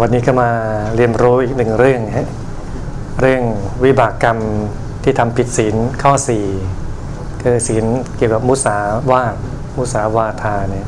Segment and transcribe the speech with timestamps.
[0.00, 0.50] วันนี้ก็มา
[0.96, 2.28] เรียนรู้อีกหนึ่งเรื่องฮะ
[3.20, 3.42] เรื่อง
[3.84, 4.38] วิบากกรรม
[5.02, 6.46] ที่ทำผิดศีลข้อสี่
[7.42, 7.84] คือศีล
[8.16, 8.78] เกี่ยวกับมุสา
[9.10, 9.34] วาท
[9.78, 10.86] มุสาวาทาเนี่ย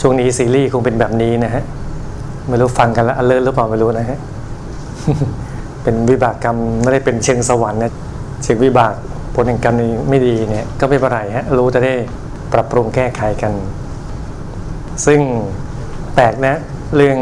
[0.00, 1.62] ช่วงนี้ซีรีส์คงเป็นแบบนี้นะฮะ
[2.48, 4.18] ไม่รู้ฟังกันแล้วเลิศหรือเปล่าไม่รู้นะฮะ
[5.82, 7.92] เป็นวิบากกรรมไม่ได้เป็นเชิงสวรรค์นะ
[8.44, 8.94] เชิงวิบาก
[9.34, 11.94] ผลแห่งกรรมนี้ไม่ดีเนี่ยก็ไม่เป็นไรฮะรู้จะได้
[12.52, 13.52] ปรับปรุงแก้ไขกัน
[15.06, 15.20] ซึ่ง
[16.14, 16.56] แปลกนะ
[16.96, 17.18] เรื่อง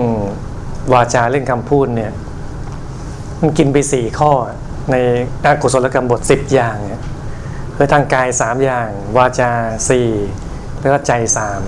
[0.93, 2.13] วาจาเรื่องคำพูดเนี่ย
[3.41, 4.33] มันกินไปสี่ข้อ
[4.91, 4.97] ใน
[5.45, 7.03] อากุศลกรรมบทสิบอย่างเนี่ย
[7.77, 9.51] คือทางกายสามอย่าง วาจา
[9.89, 10.09] สี่
[10.81, 11.61] แล้วก็ใจสาม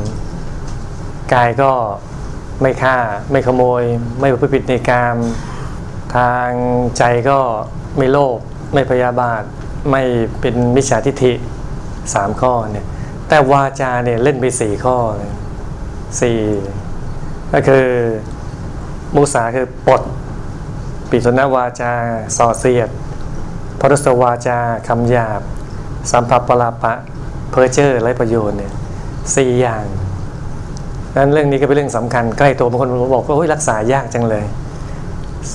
[1.35, 1.73] กายก็
[2.61, 2.97] ไม่ฆ่า
[3.31, 3.83] ไม่ขโมย
[4.21, 5.17] ไม่ประพฤติผิดในกาม
[6.17, 6.49] ทาง
[6.99, 7.39] ใจก็
[7.97, 8.39] ไม่โลภ
[8.75, 9.43] ไม่พยาบาท
[9.91, 10.03] ไม่
[10.41, 11.33] เป็นมิจฉาทิฏฐิ
[12.15, 12.87] สามข้อเนี่ย
[13.29, 14.97] แต่วาจาเนี่ยเล่นไปสี่ข้อ
[16.21, 16.39] สี่
[17.53, 17.87] ก็คือ
[19.17, 20.03] มุสาคือปด
[21.11, 21.93] ปิสนวาจา
[22.37, 22.91] ส่อเสียด
[23.81, 25.41] พรสวาจาคำหยาบ
[26.13, 26.93] สัมผัสปลาปะ
[27.51, 28.73] เพอเจอร์ไรประโยชน์เนี่ย
[29.37, 29.85] สี่อย่าง
[31.17, 34.45] นั้นเรื่องนี้ก็เป็นเรื่องสำคัญใกล้ตัวบางคนบอกว่ารักษายากจังเลย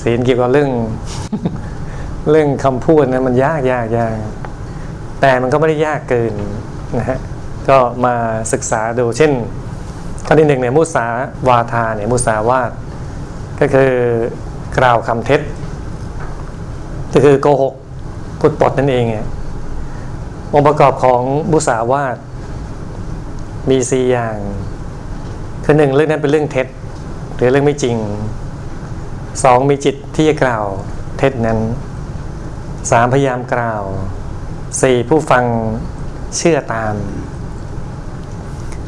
[0.10, 0.70] ีลเกี่ยวกับเรื่อง
[2.30, 4.14] เรื่องคำพูดนะมันยากยากยาก
[5.20, 6.32] แต่มันก็ไม่ได้ยากเกิน
[6.98, 7.18] นะฮะ
[7.68, 8.14] ก็มา
[8.52, 9.32] ศึกษาดูเช่น
[10.30, 11.06] ข้อที่หนึ่งเนี่ยมุสา
[11.48, 12.70] วาทาเนี่ยมุสาวาท
[13.60, 13.92] ก็คือ
[14.78, 15.40] กล่าวคำเท็จ
[17.14, 17.74] ก็คือโกหก
[18.38, 19.26] พูดปดนั่นเองเนี่ย
[20.54, 21.20] องค์ประกอบของ
[21.52, 22.16] มุสาวาท
[23.70, 24.36] มีสี่อย่าง
[25.64, 26.66] คือหนึ่งเรื่องนั้นเป็นเรื่องเท็จ
[27.36, 27.96] หรือเรื่องไม่จริง
[29.42, 30.64] สองมีจิตที่จะกล่าว
[31.18, 31.58] เท็จนั้น
[32.90, 33.82] สามพยายามกล่าว
[34.82, 35.44] สี่ผู้ฟัง
[36.36, 36.94] เชื่อตาม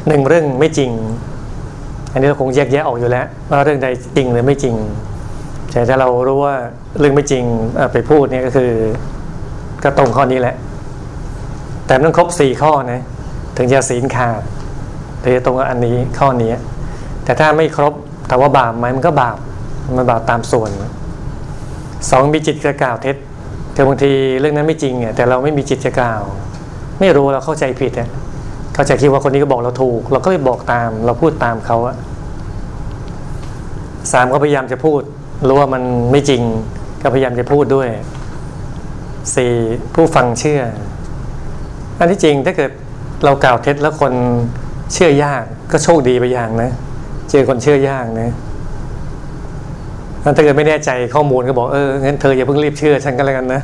[0.07, 0.91] หนึ่งเรื่องไม่จริง
[2.11, 4.75] อันนี้เราคงแยกแยะออกอยู่แล้ว ว่าเรื่องใดจริงหรือไม่จริง
[5.71, 6.55] แต่ถ้าเรารู้ว่า
[6.99, 7.43] เรื่องไม่จริง
[7.93, 8.71] ไปพูดเนี่ยก็คือ
[9.83, 10.55] ก็ตรงข้อนี้แหละ
[11.85, 13.01] แต่ต้องครบสี่ข้อนะ
[13.57, 14.41] ถึงจะศีลขาด
[15.23, 16.51] ถึงจะตรงกับอันนี้ข้อนี้
[17.23, 17.93] แต่ถ้าไม่ครบ
[18.27, 19.37] แต่ว่าบาปไหมมันก็บาป
[19.97, 20.69] มันบาปตามส่วน
[22.09, 23.15] สองมีจิตจะกล่าวเท็จ
[23.75, 26.21] คือบางทีเรื่องนั้นไม่จริงเนี่ยแต่เราไม่มีจิตจะกล่าว
[26.99, 28.09] ไม่รู้เราเข้าใจผิดเนี่ย
[28.73, 31.95] เขาจะคิดว่าคนนี้ก็บอกเราถูก เราก็เลยบอกตาม เราพูดตามเขาอะ
[34.11, 35.01] สามก็พยายามจะพูด
[35.47, 36.41] รู้ว่ามันไม่จริง
[37.03, 37.89] ก็พยายามจะพูดด้วย
[39.35, 39.53] สี่
[39.95, 40.61] ผู้ฟังเชื่อ
[41.97, 42.71] อันที่จริงถ้าเกิด
[43.25, 44.13] เรากล่าวเท็จแล้วคน
[44.93, 46.71] เชื่อยากก็โชคดีไปอย่างนะ
[47.29, 48.31] เจอคนเชื่อยากนะ
[50.35, 53.61] ถ้าเกิดไม่แน่ใจข้อมูลก็บอกเอองั้นเธออย่าเพิ่งรีบเชื่อฉันก็แล้วกันนะ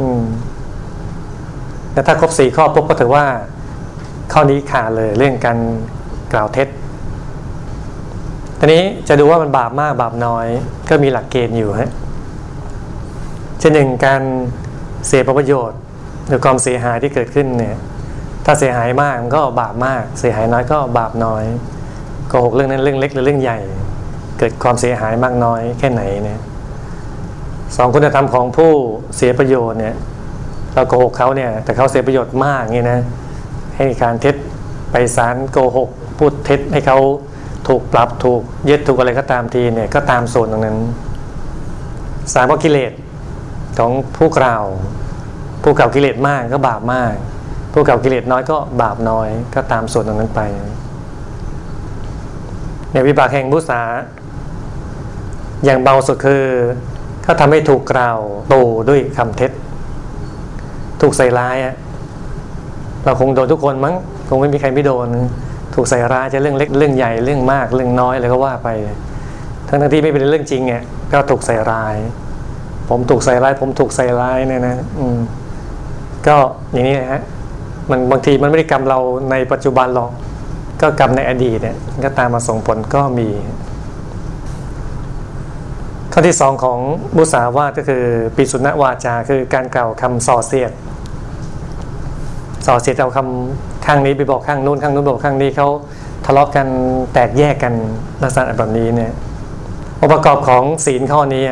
[0.00, 0.22] อืม
[1.92, 3.24] แต่ถ้าครบสี่ข้อปุ๊บก็ถือว่า
[4.32, 5.58] ข้อนี้ขาดเลยเรื่องการ
[6.32, 6.68] กล่าวเท็จ
[8.58, 10.46] ทีนี้จะดูว่ามันบาปมากบาปน้อย
[10.88, 11.90] ก็มีหลักเกณฑ์อยู่ฮะ
[13.58, 14.22] เช่นหนึ่งการ
[15.06, 15.78] เสียประโยชน์
[16.28, 17.76] หรือความเสียหายที่เกิดขึ้นเนี่ย
[18.44, 21.44] ถ้าเสียหายมากก็บาปมาก เสียหายน้อยก็บาปน้อย
[22.28, 23.58] โกหกเรื่องนั้นเรื่องเล็กหรือเรื่องใหญ่
[24.38, 26.40] เกิดความเสียหายมากน้อยแค่ไหนเนี่ย
[27.76, 28.72] สองคุณธรรมของผู้
[29.16, 29.94] เสียประโยชน์เนี่ย
[30.74, 33.00] เราโกหกเขาเนี่ยแต่เขาเสียประโยชน์มากเงี้นะ
[33.76, 34.36] ให้การเท็จ
[34.90, 36.98] ไปสารโกหกพูดเท็จให้เขา
[37.68, 40.78] ถูกปรับถูกยึดถูกอะไรก็ตามทีเนี่ยก็ตามส่วนตรงนั้น
[42.34, 42.92] สามก็กิเลส
[43.78, 44.64] ของผู้กล่าว
[45.62, 47.14] ผู้กล่าวกิเลสมากก็บาปมาก
[47.72, 50.40] ผู้กล่าวกิเลสน้อยก็บาปน้อยก็ตามส่วนตรงนั้นไป
[52.92, 53.82] ในวิบากแห่งมุสา
[55.64, 56.44] อย่างเบาสุดคือ
[57.26, 58.54] ก็ทำให้ถูกกล่าวโต
[58.88, 59.50] ด้วยคำเท็จ
[61.00, 61.74] ถูกใส่ร้ายอะ
[63.06, 63.94] เราคงโดนทุกคนมั้ง
[64.28, 65.08] คงไม่มีใครไม่โดน
[65.74, 68.68] ถูกใส่ร้ายจะเรื่องเล็กเรื่องใหญ่เรื่องมากเรื่องน้อยอะไรก็ว่าไป
[69.68, 71.96] ทั้งทั้งที่ไม่เป็นเรื่องจริงเนี่ยก็ถูกใส่ร้าย
[72.88, 75.18] ผมถูกใส่ร้าย ผมถูกใส่ร้ายเนี่ยนะ อืม
[76.26, 76.36] ก็
[76.72, 77.22] อย่างนี้นะฮะ
[77.90, 78.98] มันบางทีมันไม่ได้กรรมเรา
[79.30, 80.10] ในปัจจุบันหรอก
[80.80, 83.28] ก็กรรมในอดีตเนี่ยก็ตามมาส่งผลก็มี
[86.12, 86.78] ข้อที่สองของ
[87.16, 88.04] มุสาวาทก็คือ
[88.36, 90.72] ปิสุณวาจาคือการกล่าวคำส่อเสียด
[92.66, 95.68] ส่อเสียดเอาคำข้างนี้ไปบอกข้างนู้นข้างนู้นบอกข้างนี้เขา
[96.24, 96.66] ทะเลาะกัน
[97.12, 97.74] แตกแยกกัน
[98.22, 99.12] ลักษณะแบบนี้เนี่ย
[100.00, 101.44] องค์ประกอบของศีลข้อนี้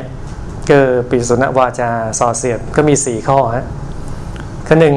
[0.71, 0.79] ก็
[1.11, 3.67] ปิสุณวาจาส่อเสียดก็มีสี่ข้อฮะ
[4.67, 4.97] ข้อหนึ่ง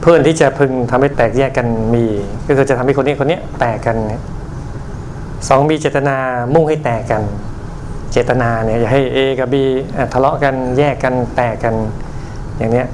[0.00, 2.04] เพื่อนที่จะพึงทำให้แตกแยกกันมี
[2.46, 3.96] ก็คือจะทำให้คนนี้คนนี้แตกกัน
[5.48, 6.16] สองมีเจตนา
[6.54, 7.22] มุ่งให้แตกกัน
[8.12, 9.62] เจตนาเนี่ยอย่าให้เอกับบี
[10.12, 11.74] ทะเลาะกันแยกกันแตกกัน
[12.58, 12.86] อย่างเนี้ย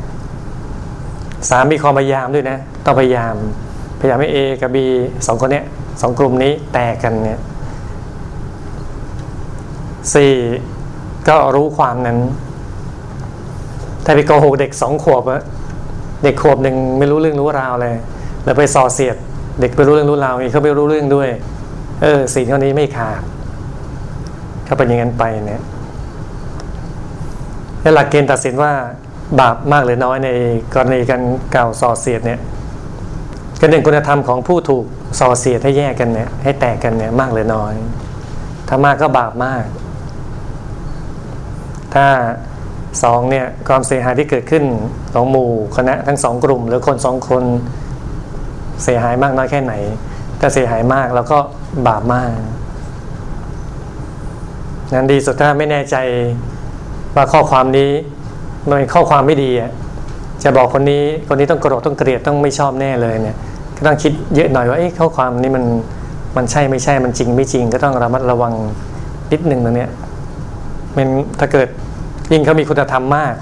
[1.48, 3.34] สามมีความพยายามด้วยนะต้องพยายาม
[4.00, 4.84] พยายามให้เอกับบี
[5.26, 5.64] สองคนเนี้ย
[6.02, 7.40] สองกลุ่มนี้แตกกันเนี่ย
[10.14, 10.34] สี่
[11.28, 12.19] ก็รู้ความนั้น
[14.04, 15.43] ถ้าไปโกหกเด็กสองขวบอะ
[16.25, 17.94] เด็กขวบหนึ่งไม่รู้เรื่องรู้ราวเลย
[18.44, 19.16] แล้วไปส่อเสียด
[19.60, 21.28] เด็กไปรู้เรื่องรู้ราวอีกเขาไม่รู้เรื่องด้วย
[22.02, 23.22] เออสิ่งเท่านี้ไม่ขาด
[24.69, 25.62] ก็เป็นอย่างนั้นไปเนี่ย
[27.81, 28.72] แล้วหลักเกณฑ์ตัดสินว่า
[29.40, 30.28] บาปมากหรือน้อยใน
[30.75, 31.23] กรณีการ
[31.55, 32.40] กล่าวส่อเสียดเนี่ย
[33.61, 34.84] ก็หนึ่งคุณธรรมของผู้ถูก
[35.19, 37.75] ส่อเสียดให้แยกกันเนี่ยให้แตกกันเนี่ยมากหรือน้อย
[38.69, 39.64] ถ้ามากก็บาปมาก
[41.94, 42.06] ถ้า
[43.02, 44.64] สองเนี่ยความเสียหายที่เกิดขึ้น
[45.14, 47.44] ของหมู่คณะทั้งสองกลุ่ม หรือคนสองคน
[48.84, 49.75] เสียหายมากน้อยแค่ไหน
[50.40, 51.38] ถ้าเสียหายมากแล้วก็
[51.87, 52.31] บาปมาก
[54.94, 55.96] นั้นดีสุดถ้าไม่แน่ใจ
[57.14, 57.90] ว่าข้อความนี้
[58.68, 59.70] มันเป็นข้อความไม่ดีอะ
[60.42, 63.36] จะบอกคนนี้คนนี้ต้องโกรธต้องเกลียดต้องไม่ชอบแน่เลยเนี่ย
[63.76, 65.64] ก็ต้องคิดเยอะหน่อยว่าเอ้ข้อความนี้มัน
[66.36, 68.52] มันใช่ไม่ใช่มันจริง ไม่จริงก็ต้องระมัดระวัง
[69.32, 69.90] นิดหนึ่งตรงเนี้ย
[70.96, 71.08] มัน
[71.40, 71.68] ถ้าเกิด
[72.32, 73.34] ยิ่งเขามีคุณธรรมมาก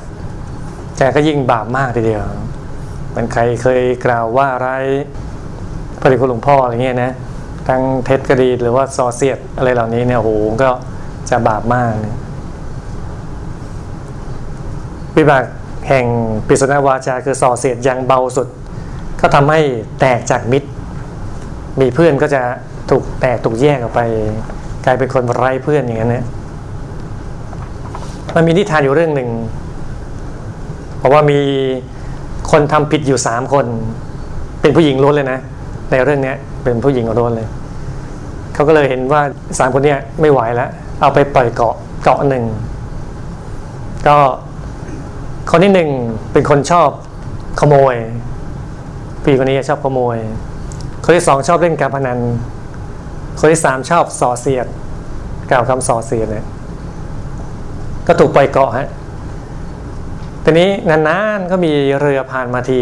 [0.99, 2.23] แต่ก็ยิ่งบาปมากทีเดียว
[3.15, 4.85] มันใครเคยกล่าวว่าร้าย
[6.01, 7.13] พระเดชคุณหลวงพ่ออะไรเงี้ยนะ
[7.69, 10.31] ทั้งเท็จก็ดีหรือว่าซอเสียดอะไรเหล่านี้เนี่ยโอ้โห
[10.63, 10.71] ก็
[11.31, 12.17] จะบาปมากเนี่ย
[15.17, 15.45] วิบาก
[15.89, 16.07] แห่ง
[16.49, 18.49] ปิศนาวาจาคือส่อเสียดยังเบาสุด
[19.21, 19.61] ก็ทำให้
[20.01, 20.69] แตกจากมิตร
[21.81, 22.43] มีเพื่อนก็จะ
[22.91, 24.01] ถูกแตกถูกแยกออกไป
[24.85, 26.25] กลายเป็นคนไร้เพื่อนอย่างนั้นเนี่ย
[28.35, 29.31] มันมีนิทานอยู่เรื่องหนึ่ง
[30.99, 31.39] เพราะว่ามี
[32.51, 33.67] คนทำผิดอยู่สามคน
[34.61, 35.39] เป็นผู้หญิงล้วนเลยนะ
[35.91, 36.35] ในเรื่องนี้
[36.65, 37.49] เป็นผู้หญิงล้วนเลย
[38.55, 39.23] เขาก็เลยเห็นว่า
[39.59, 40.71] สามคนเนี้ยไม่ไหวแล้ว
[41.01, 42.45] เอาไปปล่อยเกาะเกาะหนึ่ง
[44.09, 44.17] ก็
[45.51, 45.91] คนที่หนึ่ง
[46.33, 46.89] เป็นคนชอบ
[47.61, 47.97] ขโมย
[49.23, 50.17] ผู้หญิงคนนี้ชอบขโมย
[51.05, 52.19] คนที่สองชอบเล่นการพนัน
[53.39, 54.67] คนที่สามชอบส่อเสียด
[55.51, 56.47] กล่าวคำส่อเสียดเนี่ย
[58.07, 58.89] ก็ถูกปล่อยเกาะฮะ
[60.45, 62.81] ทีนี้นานๆก็มีเรือผ่านมาที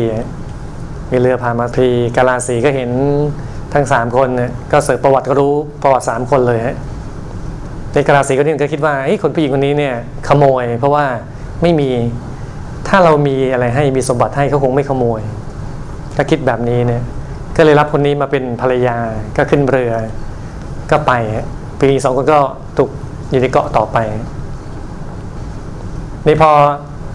[1.11, 2.91] มีเรือผ่านมาทีกาลาสีก็เห็น
[3.75, 6.77] ทั้งสามคนเนี่ยก็เสิร์ฟประวัติก็รู้ประวัติสามคนเลยฮะ
[7.93, 9.95] ในกาลาสีก็นี่ก็คิดว่าไอ้คนผู้หญิงคนนี้เนี่ย
[10.29, 11.05] ขโมย เพราะว่า
[11.63, 11.91] ไม่มี
[12.89, 15.21] ถ้าเรามีอะไรให้มีสมบัติให้เขาคงไม่ขโมย
[16.17, 17.03] ถ้าคิดแบบนี้เนี่ย
[17.57, 18.97] ก็เลยรับคนนี้มาเป็นภรรยา
[19.37, 19.93] ก็ขึ้นเรือ
[20.91, 21.13] ก็ไป
[21.81, 22.39] ปีสองคนก็
[22.77, 22.91] ถูก
[23.31, 23.99] อยู่ในเกาะต่อไป
[26.27, 26.51] นี่พอ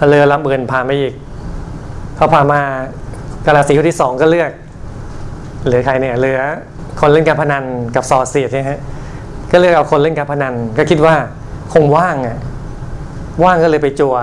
[0.10, 1.14] เรือลำเอื่นผ่ามาอีก
[2.16, 2.62] เขาผ่ามา
[3.46, 4.52] กาลาสีคนที่สองก็เลือก
[5.66, 6.40] เหลือใครเนี่ยเหลือ
[7.00, 7.64] คนเล่นการพนัน
[7.96, 8.72] กับซอเสียใช่ไหม
[9.52, 11.16] ก็เลือกเอาคนเล่นการพนัน ก็คิดว่า
[11.74, 12.38] คงว่างอะ
[13.44, 14.16] ว่างก็เลยไปจัว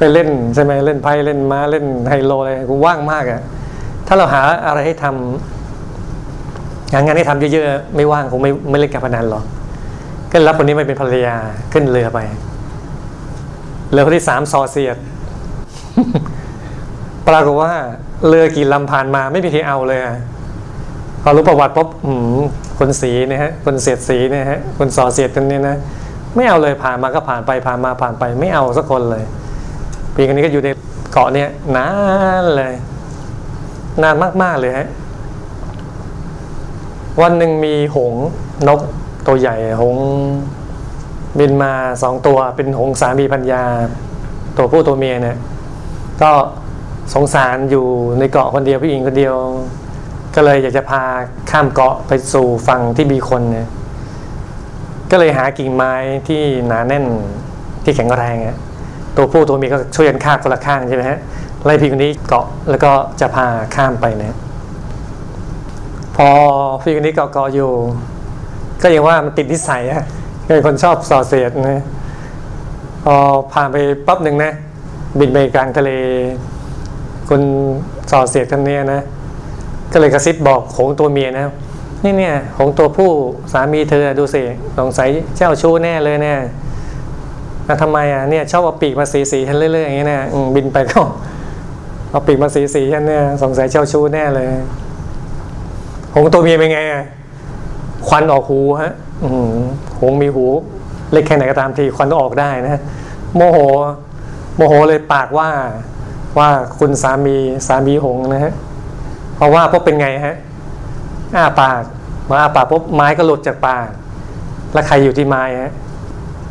[0.00, 3.40] ไปเล่นใช่ไหมเล่นไพ่เล่นม้าเล่นไฮโลอะไรกูว่างมากอะ
[4.06, 9.44] ถ้าเราหาอะไรให้ทำงานงานให้ทำเยอะๆไม่ว่างคงไม่ไม่เล่นการพนันหรอก
[10.30, 11.36] ก็รับคนนี้ไปเป็นภรรยา
[11.72, 12.18] ขึ้นเรือไป
[13.90, 14.96] เรือคนที่สามซอเสียด
[17.28, 17.72] ปรากฏว่า
[18.28, 20.00] เรือกี่ลำผ่านมาไม่มีใครเอาเลย
[21.22, 21.88] พอรู้ประวัติปุ๊บ
[22.78, 25.76] คนสีเนี่ยฮะ คนเสียดสีเนี่ยฮะ คนซอเสียดกันเนี่ยนะ
[26.36, 29.24] ไม่เอาเลยผ่านมาก็ผ่านไปผ่านมาผ่านไป ไม่เอาสักคนเลย
[30.14, 30.68] ปีกันนี้ก็อยู่ใน
[31.12, 31.88] เกาะเนี่ยนา
[32.42, 32.74] นเลย
[34.02, 34.88] นานมากๆเลยฮะ
[37.22, 38.12] วันหนึ่งมีหง
[38.68, 38.80] นก
[39.26, 39.96] ตัวใหญ่หง
[41.38, 43.64] บินมาสองตัวเป็นหงสามีพัญญา
[44.56, 45.38] ตัวผู้ตัวเมียเนี่ย
[46.22, 46.30] ก็
[47.14, 47.86] สงสารอยู่
[48.18, 49.34] ในเกาะคนเดียวผู้หญิงคนเดียว
[50.34, 51.02] ก็เลยอยากจะพา
[51.50, 53.68] ข้ามเกาะไปสู่ฝั่งที่มีคนเนี่ย
[55.10, 55.94] ก็เลยหากิ่งไม้
[56.28, 57.06] ที่หนาแน่น
[57.84, 58.58] ที่แข็งแรงอะ
[59.16, 61.18] ตัวผู้ตัวเมียก็ช่วยกันฆ่าคนละข้างใช่ไหมฮะ
[61.64, 62.90] ไล่พี่คนนี้เกาะแล้วก็
[63.20, 64.36] จะพาข้ามไปนี่ย
[66.16, 66.28] พอ
[66.82, 67.70] พี่คนนี้เกาะเกาะอยู่
[68.82, 70.02] ก็ยังว่ามันติดนิสัยอะ
[70.54, 71.82] เป็นคนชอบส่อเสียดนะ
[73.04, 73.16] พอ
[73.52, 73.76] ผ่านไป
[74.06, 74.52] ปั๊บหนึ่งนะ
[75.18, 75.90] บินไปกลางทะเล
[77.28, 77.40] คน
[78.10, 79.02] ส่อเสียดคนนี้นะ
[79.92, 81.44] ก็เลยกระซิบบอกหงตัวเมียนะ
[82.04, 83.10] นี่เนี่ยของตัวผู้
[83.52, 84.42] สามีเธอดูสิ
[84.78, 86.38] สงสัยเจ้าชู้แน่เลยเนี่ย
[87.70, 90.24] แล้วทำไมอะเนี่ยชอบเอาปีกมาสีสีฉันเรื่อยๆอย่างนี้เนี่ย
[90.54, 91.00] บินไปก็
[92.10, 94.46] เอาปีกมาสีสีฉันเนี่ยสงสัยเจ้าชู้แน่เลย
[96.14, 97.04] หงตัวเมียเป็นไงอะ
[98.08, 98.92] ควันออกหูฮะ
[100.00, 100.44] หงมีหู
[101.12, 102.82] เล็กแค่ไหนก็ตามทีควันต้องออกได้นะ
[103.36, 103.58] โมโห
[104.56, 105.48] โมโหเลยปากว่า
[106.38, 106.48] ว่า
[106.78, 107.36] คุณสามี
[107.66, 108.52] สามีหงนะฮะ
[109.36, 110.36] เพราะว่าพวกเป็นไงฮะ
[111.34, 111.82] อ้าปาก
[112.28, 113.88] มาอ้าปากปุ๊บไม้ก็หลุดจากปาก
[114.72, 115.72] แล้วใครอยู่ที่ไม้ฮะ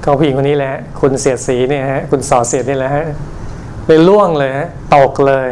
[0.04, 3.06] ก็ผู้หญิงคนนี้แหละ คุณเสียดสีเนี่ยฮะคุณสอเสียดนี่แหละฮะ
[3.86, 5.50] เลยล่วงเลยฮะตกเลย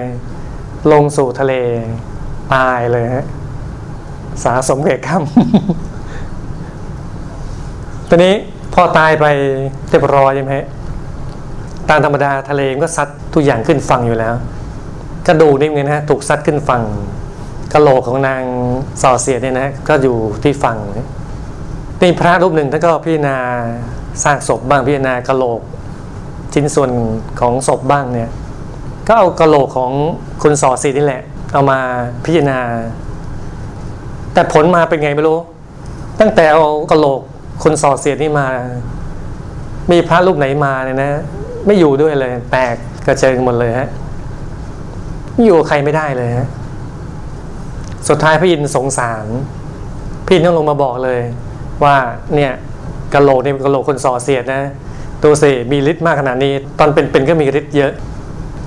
[0.92, 1.54] ลงสู่ทะเล
[2.54, 3.26] ตายเลยฮะ
[4.44, 5.24] สาสมเกตกรรม
[8.10, 8.36] ตอนนี้
[8.74, 9.26] พอตายไป
[9.90, 10.56] เรียบร้อยใช่ไหม
[11.90, 14.34] ตามธรรมดาทะเลก็ซัดทุกอย่างขึ้นฝั่งอยู่แล้ว
[15.28, 16.84] กระดูกนี่ไงนะถูกซัดขึ้นฝั่ง
[17.74, 18.44] กระโหลกของนาง
[19.02, 20.78] สอเสียดเนี่ยนะก็อยู่ที่ฝั่ง
[22.02, 23.38] นี่พระรูปหนึ่งท่านก็พิจารณา
[24.24, 25.62] สร้างศพบ้างพิจารณากระโหลก
[26.54, 26.92] ชิ้นส่วน
[27.40, 28.30] ของศพบ้างเนี่ย
[29.08, 29.92] ก็เอากระโหลกของ
[30.42, 31.80] คุณสอสีนี่แหละ เอามา
[32.26, 32.60] พิจารณา
[34.34, 35.40] แต่ผลมาเป็นไงไม่รู้
[36.20, 37.22] ตั้งแต่เอากระโหลก
[37.64, 38.48] คนสอเสียนี่มา
[39.92, 41.12] มีพระรูปไหนมาเนี่ยนะ
[41.66, 42.76] ไม่อยู่ด้วยเลย แตก
[43.08, 43.90] กระเจิงหมดเลยฮะ
[45.46, 46.48] อยู่ใครไม่ได้เลยฮะ
[48.10, 49.26] สุดท้ายพระอินทร์สงสาร
[50.28, 51.22] พี่ต้องลงมาบอกเลย
[51.84, 51.96] ว่า
[52.36, 52.54] เนี่ย
[53.14, 54.62] กะโหลกนี่กะโหลกคนส่อเสียดนะ
[55.24, 57.92] ตัวเสมีฤทธิ์มากขนาดนี้ ตอนเป็นๆก็มีฤทธิ์เยอะ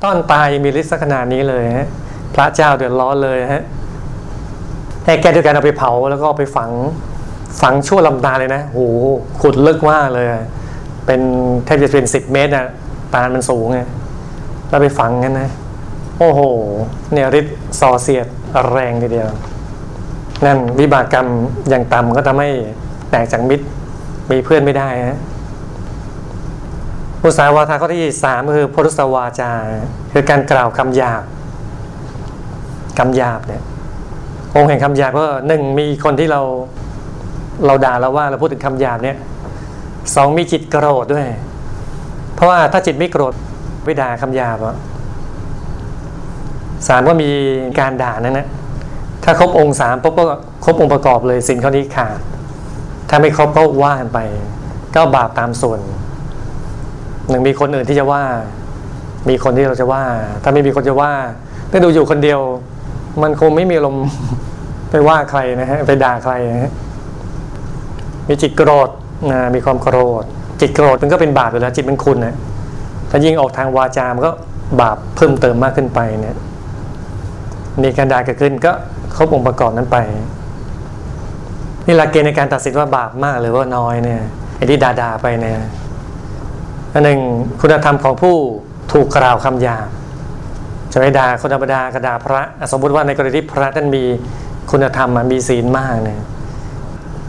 [0.04, 1.88] ตอนตายมีฤทธิ์สักขนาดนี้เลยฮะ
[2.34, 3.62] พระเจ้าเดือดร้อนเลยฮะ
[5.04, 6.70] ให้แกด้วยการเอาไปเผาแล้วก็ไปฝัง
[7.60, 8.78] ฝังชั่วลำตาเลยนะโห
[9.42, 10.26] ขุดลึกมากเลย
[11.06, 11.20] เป็น
[11.64, 12.66] แทบจะเป็นสิบเมตรอะ
[13.14, 13.80] ตามันสูงไง
[14.68, 15.50] แล้วไปฝังงั้นนะ
[16.18, 16.40] โอ้โห
[17.12, 18.26] เนี่ยฤทธิ์ส่อเสียด
[18.70, 19.28] แรงทีเดียว
[20.46, 21.26] นั่นวิบากกรรม
[21.68, 22.48] อย่างต่ำก็ทำให้
[23.10, 23.66] แตกจากมิตร
[24.30, 25.18] มีเพื่อนไม่ได้ฮะ
[27.22, 29.50] อุสาวาทาข้อที่สามคือพุทธสวาจา
[30.12, 31.22] คือการกล่าวคำหยาบ
[32.98, 33.62] คำหยาบเนี่ย
[34.56, 36.40] องค์แห่งคำหยาบก็หนึ่งมีคนที่เรา
[37.66, 39.16] เราด่าเราว่าเราพูดถึงคำหยาบเนี่ย
[40.14, 41.26] สองมีจิตโกรธด้วย
[42.34, 43.34] เพราะว่าถ้าจิตไม่โกรธ
[43.84, 44.76] ไม่ด่าคำหยาบอะ
[46.88, 47.30] สามก็มี
[47.78, 48.46] การด่านั่นนะ
[49.24, 50.24] ถ้าครบองค์สามปุ๊บก็
[50.64, 52.18] ครบองค์ประกอบเลยสิ่งข้อนี้ขาด
[53.10, 54.18] ถ้าไม่ครบก็ว่ากันไป
[54.94, 55.78] ก็บาปตามส่วน
[57.28, 58.22] หนึ่งมีคนอื่นที่จะว่า
[59.28, 60.02] มีคนที่เราจะว่า
[60.42, 61.12] ถ้าไม่มีคนจะว่า
[61.70, 62.40] ได้ดูอยู่คนเดียว
[63.22, 63.96] มันคงไม่มีลม
[64.90, 66.72] ไปว่าใครนะฮะไปด่าใครนะฮะ
[68.28, 68.88] มีจิตโกรธ
[69.30, 70.24] นะมีความโกรธ
[70.60, 72.36] จิตโกรธมันก็เป็นบาปอยู่แล้วจิตมันคุณนะ
[73.10, 74.32] ถ้ายิ่งออกทางวาจามันก็
[74.80, 76.36] บาปเพิ่มเติมมากขึ้นไปเนี่ย
[77.82, 78.72] มีการด่าเกิดขึ้นก็
[79.16, 79.96] ครบองค์ประกอบนั้นไป
[81.90, 84.22] นี่หลักเกณฑ์ในการตัดสินว่าบาปมากหรือว่าน้อยเนี่ย
[84.56, 85.58] ไอ้ที่ด่าๆไปเนี่ย
[86.92, 87.20] อันหนึ่ง
[87.60, 88.36] คุณธรรมของผู้
[88.92, 89.88] ถูกกล่าวคำหยาบ
[90.92, 92.42] จะไม่ด่าคนธรรมดากระดาพระ
[92.72, 94.04] สมมติว่าในกรณีที่พระท่านมี
[94.70, 96.20] คุณธรรมมีศีลมากเนี่ย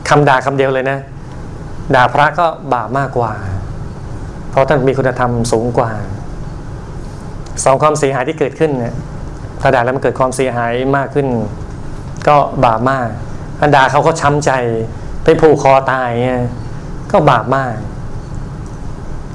[0.10, 1.00] คำด่าคำเดียวเลยนะ
[1.96, 3.34] ด่าพระก็บาปมากกว่า
[4.52, 5.92] เพราะท่านมีคุณธรรมสูงกว่า
[7.64, 8.96] สองความเสียหายที่เกิดขึ้นเนี่ย
[9.62, 11.28] ถ้าด่าแล้วมันเกิดความเสียหายมากขึ้น
[12.28, 13.10] ก็บาปมาก
[13.62, 14.52] อันด่าเขาก็ช้ำใจ
[15.24, 16.42] ไปผูกคอตายเนี่ย
[17.12, 17.76] ก็บาปมาก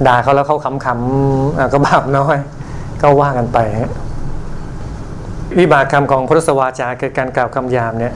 [0.07, 2.37] ด่าเขาแล้วเขาขำๆก็บาปน้อย
[3.01, 3.59] ก็ว่ากันไป
[5.59, 8.13] วิบากกรรมของพุทธสวาจาคือการกล่าวคำยาบเนี่ย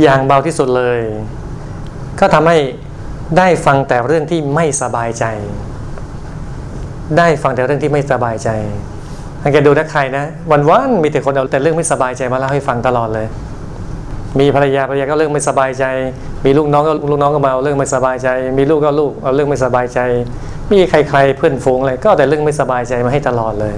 [0.00, 1.00] อย่างเบาที่สุดเลย
[2.20, 2.56] ก็ทำให้
[3.38, 5.24] ได้ฟังแต่เรื่องที่ไม่สบายใจ
[7.18, 8.48] ได้ฟังแต่เรื่องที่ไม่สบายใจ
[9.42, 13.26] สังเกตดูนะใครนะวันวันมีแต่คนเอาแต่เรื่องไม่สบายใจมาเล่าให้ฟังตลอดเลย
[14.38, 15.84] มีภรรยาภรรยาก็เรื่องไม่สบายใจ
[16.44, 19.98] มีลูกน้องก็ลูกน้องก็มาเรื่องไม่สบายใจ มีลูกก็ลูกเอาเรื่องไม่สบายใจ
[20.70, 23.76] มีใครๆเพื่อนฝูงอะไรก็แต่เรื่องไม่สบายใจมาให้ตลอดเลย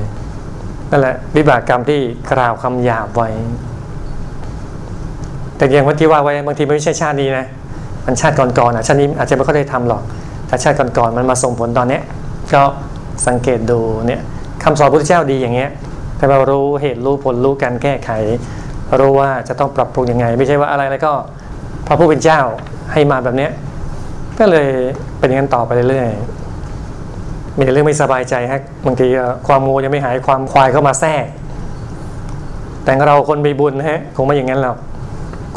[0.91, 2.01] นั่นแหละวิบากกรรมที่
[2.33, 3.29] กล่าวคำหยาบไว้
[5.57, 7.47] แต่อย่างที่ว่าไว้บางทีไม่ใช่ชาตินี้นะ
[8.07, 10.03] มันชาติก่อนๆอะชาตินี้อาจจะไม่ค่อยได้ทำหรอก
[10.47, 12.03] แต่ชาติก่อนๆมันมาส่งผลตอนเนี้ย
[12.55, 12.63] ก็
[13.27, 14.23] สังเกตดูเนี่ย
[14.65, 15.71] คำสอนพระพุทธเจ้าดีอย่างเงี้ย
[16.17, 18.11] แต่เรารู้เหตุรู้ผลรู้การแก้ไข
[19.01, 21.13] รู้ว่าจะต้องปรับปรุงยังไง ไม่ใช่ว่าอะไรแล้วก็
[21.87, 22.41] พระผู้เป็นเจ้า
[22.93, 23.51] ให้มาแบบเนี้ย
[24.39, 24.69] ก็เลย
[25.19, 29.07] เป็นอย่างนั้นต่อไปเรื่อยๆมีเรื่องไม่สบายใจฮะบางที
[29.47, 31.25] ความงูยังไม่หายความควายเข้ามาแทรก
[32.85, 34.77] แต่เราคนมีบุญฮะคงไม่อย่างนั้นหรอก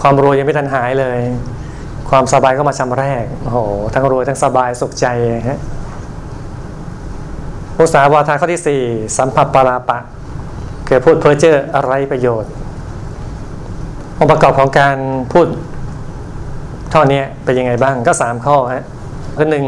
[0.01, 1.19] ความรวยยังไม่ทันหายเลย
[2.09, 3.57] ความสบายก็มาชำแรกโอ้โห
[3.93, 5.07] ทั้งรวยทั้งสบายสุขใจ
[5.49, 5.59] ฮะ
[7.79, 8.81] อุสาวาทาข้อที่สี่
[9.17, 9.99] สัมผัสปาราปะ
[10.85, 12.51] เกิดพูดเพ้อเจ้ออะไรประโยชน์
[14.19, 14.97] องค์ประกอบของการ
[15.31, 15.47] พูด
[16.93, 18.85] ท่อนี้เป็นยังไงบ้างก็สามข้อฮะ
[19.37, 19.65] ข้อหนึ่ง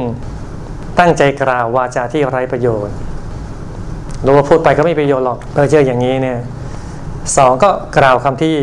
[1.00, 2.96] ตั้งใจกล่าววาจาที่ไรประโยชน์
[4.26, 6.40] รู้ว่าพูดไปก็ไม่ประโยชน์หรอกเพ้อเจ้ออย่างนี้เนี่ย
[7.38, 8.56] สองก็กล่าวคำที่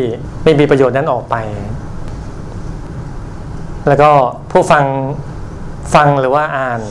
[0.43, 1.35] ไม่มีประโยชน์นั้นออกไป
[3.87, 4.09] แล้วก็
[4.51, 4.85] ผู้ฟัง
[5.95, 6.81] ฟังหรือว่าอ่าน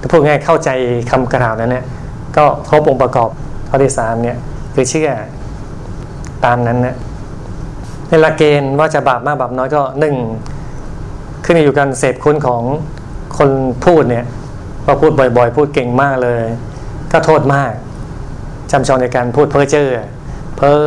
[0.00, 0.70] ถ้าพูดง่ายเข้าใจ
[1.10, 1.84] คำกล่าวนั้นเนี่ย
[2.36, 3.30] ก็ครบองค์ประกอบ
[3.68, 4.36] ข้อที่สามเนี่ย
[4.74, 5.10] คือเชื่อ
[6.44, 6.96] ตามนั้นเนะ
[8.10, 10.16] ในหลักเกณฑ์ว่าจะบาปมากบาปน้อยก็หนึ่ง
[11.44, 12.62] ขึ้นอยู่กันเสพคุณของ
[13.38, 13.50] คน
[13.84, 14.26] พูดเนี่ย
[14.84, 16.42] พอพูดบ่อย ๆ พูดเก่งมากเลย
[17.12, 17.72] ก็โทษมาก
[18.70, 19.88] จำชองในการพูดเพ้อเจ้อ
[20.56, 20.78] เพ้อ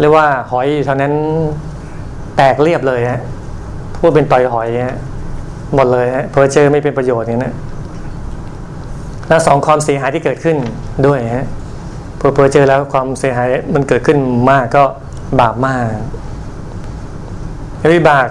[0.00, 1.12] เรียกว่าหอยเท่านั้น
[2.36, 3.20] แตกเรียบเลยฮะ
[3.98, 4.98] พูดเป็นต่อยหอยฮะ
[5.74, 7.52] หมดเลยฮะเพอเจอไม่เป็นประโยชน์เนี่ยนะ
[9.28, 10.56] แล้วสองความเสียหายที่เกิดขึ้น
[11.06, 11.46] ด้วยฮะ
[12.18, 14.18] พอเพอเจอแล้วความเสียหายมันเกิดขึ้น
[14.50, 14.84] มากก็
[15.40, 15.86] บาปมาก
[17.94, 18.26] วิบาก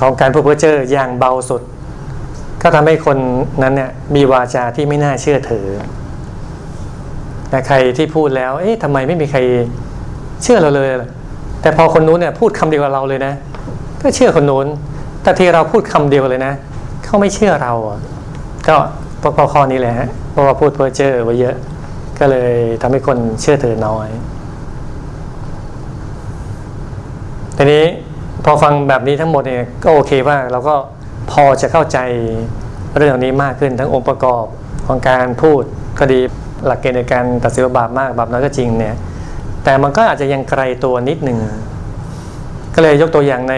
[0.00, 1.62] ของการพูดเพ้อเจ้ออย่างเบาสุด
[2.62, 3.18] ก็ทำให้คน
[3.62, 5.66] นั้นเนี่ยมีวาจาที่ไม่น่าเชื่อถือ
[7.50, 9.40] แต่ใครที่พูดแล้ว เอ๊ะทำไมไม่มีใคร
[10.42, 10.88] เชื่อเราเลย
[11.62, 13.34] แต่พอคนนู้นเนี่ยพูดคำเดียวกับเราเลยนะ
[14.02, 14.66] ก็เชื่อคนนู้น
[15.22, 16.52] แต่ที่เราพูดคำเดียวเลยนะ
[17.04, 17.72] เขาไม่เชื่อเรา
[18.68, 18.74] ก็
[19.34, 21.56] เพราะข้อนี้แหละฮะเพราะว่าพูดเพ้อเจ้อไว้เยอะ
[22.18, 24.08] ก็เลยทำให้คนเชื่อถือน้อย
[27.62, 27.84] ทีนี้
[28.44, 30.74] พอฟังแบบนี้ทั้งหมดเนี่ยก็โอเคว่าเราก็
[31.32, 31.98] พอจะเข้าใจ
[32.96, 34.44] เรื่องนี้มากขึ้นทั้งองค์ประกอบ
[34.86, 35.62] ของการพูด
[35.98, 36.20] ก็ดี
[36.66, 38.94] หลักเกณฑ์ในการตัดสินบาปมากบาปน้อยก็จริงเนี่ย
[39.64, 41.38] แต่มันก็อาจจะยังไกลตัวนิดหนึ่ง
[42.74, 43.54] ก็เลยยกตัวอย่างใน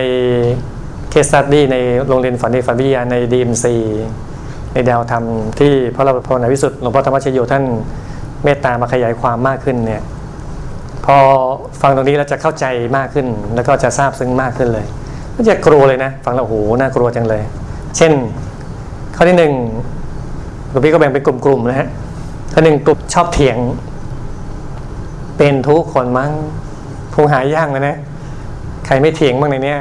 [1.11, 1.77] เคสตัดดี้ใน
[2.09, 3.67] โรงเรียนฝันดีฝันวิทยาใน DMC
[4.75, 5.25] ในดาวธรรม
[5.59, 7.65] ที่พระราพนวิสุทธิ์หลวงพ่อธรรมชโยท่าน
[8.45, 10.03] เมตตามาขยายความมากขึ้นเนี่ย
[11.05, 11.17] พอ
[11.83, 12.67] ฟังตรงนี้เราจะเข้าใจ
[12.97, 14.87] มากขึ้น แล้วก็จะทราบซึ้งมากขึ้นเลย
[15.37, 17.43] ก็จะกลัวเลยนะ ฟังแล้วโหน่ากลัวจังเลย
[17.97, 18.13] เช่น
[19.17, 19.53] ข้อที่หนึ่ง
[20.71, 21.89] หลวงพี่ก็แบ่งเป็นกลุ่มๆนะฮะ
[22.55, 23.59] ข้อหนึ่งกลุ่มชอบเถียง
[25.37, 26.33] เป็นทุกคนมั้ง
[27.15, 27.97] คงหายากเลยนะ
[28.87, 29.79] ใครไม่เถียงบ้างในเนี้ย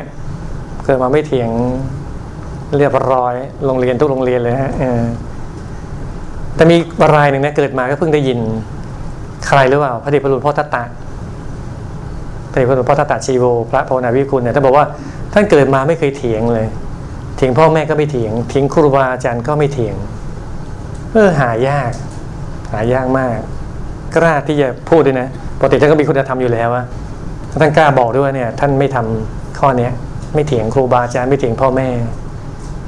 [0.86, 1.50] เกิดมาไม่เถียง
[2.78, 3.34] เรียบร้อย
[3.66, 4.72] โรงเรียนทุกโรงเรียนเลยฮะ
[6.56, 6.76] แต่มี
[7.16, 8.40] รายหนึ่งนะเกิดมาก็เพิ่งได้ยิน
[9.48, 10.84] ใครหรือเปล่าพระเดชพระคุณพ่อทัตตะ
[12.52, 14.86] พระเดชพระคุณพ่อทัตตะชีโวพระภาวนาวิคุณเนี่ยท่านบอกว่า
[15.34, 16.66] ท่านเกิดมาไม่เคยเถียงเลย
[17.38, 19.96] เถียงพ่อแม่ก็ไม่เถียงเถียงครูบาอาจารย์ก็ไม่เถียง
[21.14, 21.92] เออหายาก
[22.72, 23.38] หายากมาก
[24.16, 25.28] กล้าที่จะพูดด้วยนะ
[25.58, 26.86] ปกติท่านก็มีคุณธรรมอยู่แล้วอะ
[27.62, 29.92] ท่านกล้าบอกด้วยเนี่ย ท่านไม่ทำข้อเนี้ย
[30.36, 31.88] ไม่เถียงครูบาอาจารย์ไม่เถียงพ่อแม่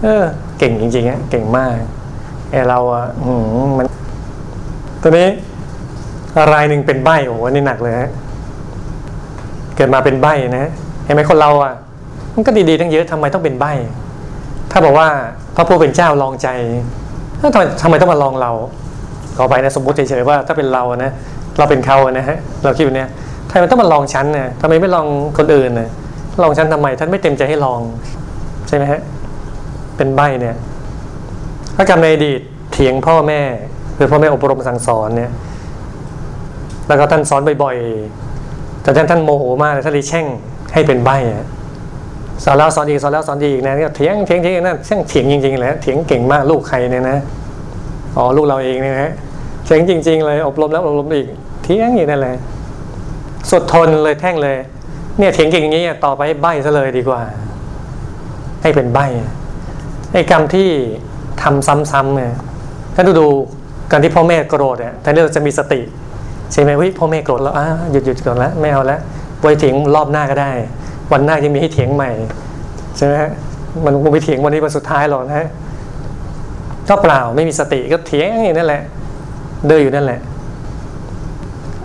[0.04, 0.24] เออ
[0.60, 1.74] เก่งจริงๆอะเก่งมาก
[2.52, 3.34] ไอเราอะหื
[3.66, 3.88] มมัน
[5.02, 5.28] ตอนนี้
[6.54, 8.10] รายหนึ่งเป็นใบโอ้โหนี่หนักเลยฮะ
[9.76, 10.66] เกิดมาเป็นใบนะ
[11.06, 11.74] เห็นไหมคนเราอะ
[12.36, 13.66] มันก็ดีๆทั้งเยอะทำไมต้องเป็นใบ
[14.72, 15.08] ถ้าบอกว่า
[15.56, 16.48] พระผู้เป็นเจ้าลองใจ
[17.54, 18.52] ทำไมทำไมต้องมาลองเรา
[19.38, 21.12] ขอไปนะสมมติเฉยๆว่าถ้าเป็นเรานะ
[21.58, 23.06] เราเป็นเขานะฮะเราคิดแบบนี้
[23.50, 25.08] ทำไมต้องมาลองฉันเนี่ยทำไมไม่ลอง
[25.38, 25.90] คนอื่นนี่ย
[26.44, 27.82] ลองฉันทำไมท่านไม่เต็มใจให้ลอง
[28.68, 29.02] ใช่ไหมฮะ
[29.98, 30.56] เป็นใบเนี่ย
[31.76, 33.42] ถ้ากรรมในอดีตเถียงพ่อแม่
[33.98, 35.32] คือพ่อแม่อบรมสั่งสอนเนี่ย
[36.88, 38.23] แล้วก็ท่านสอนบ่อยๆ
[38.84, 40.26] แต่ท่านท่านโมโหมากเลยท่านเลยแช่ง
[40.74, 41.10] ให้เป็นใบ
[42.44, 47.18] สอนแล้วสอนอีกสอนแล้วสอนอีกนะเถียงเถียงเถียงนั่นช่างเถียงจริงๆเลยเถียงเก่งมากลูกใครเนี่ยนะ
[48.18, 49.12] อ๋อลูกเราเองเนี่ยฮะ
[49.66, 51.28] เถียงจริง ๆ เลยอบรมแล้วอบรมอีก
[51.64, 52.36] เถียงอย่างนั่นเลย
[53.50, 54.58] สุดทนเลยแท่งเลย
[55.20, 57.22] เนี่ยเถียงเก่งอย่างนี้ต่อไปให้ใบซะเลยดีกว่า
[58.62, 59.00] ให้เป็นใบ
[60.14, 60.70] ไอ้กรรมที่
[61.42, 62.34] ทำซ้ำๆเนี่ย
[62.96, 63.28] ถ้านดูดู
[63.92, 65.80] การที่พ่อแม่โกรธเนี่ยแทนที่เราจะมีสติ
[66.54, 69.00] ใช่ไหมวิพ่อแม่โกรธแล้วอะหยุดหยุดก่อนแล้วไม่เอาแล้ว
[69.42, 70.52] ไว้เถียงรอบหน้าก็ได้
[71.12, 72.12] วันหน้ายังมีให้เถียงใหม่
[72.98, 73.32] ใช่ไหมฮะ
[73.86, 75.48] มันคงไปเถียงวันนี้วันสุดท้ายหรอกนะฮะ
[76.90, 78.82] ก็เปล่าไม่มีสติก็เถียงอย่างนั่นแหละ
[79.68, 80.20] เดินอยู่นั่นแหละ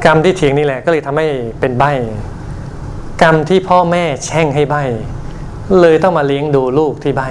[0.05, 1.27] กรรมที่เถียงนี่แหละ ก็เลยทำให้
[1.61, 1.85] เป็นใบ
[3.23, 4.77] กรรมที่พ่อแม่แช่งให้ใบ
[5.81, 7.23] เลยต้องมาเลี้ยงดูลูกที่ใบ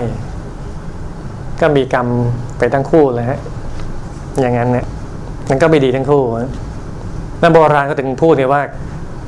[1.62, 2.08] ก็มีกรรม
[2.58, 3.39] ไปทั้งคู่เลยฮะ
[4.39, 4.86] อย่างนั้นเนี่ย
[5.50, 6.47] มันก็ไม่ดีทั้งคู่นั
[7.41, 8.62] กโบราณก็ถึงพูดเนี่ยว่า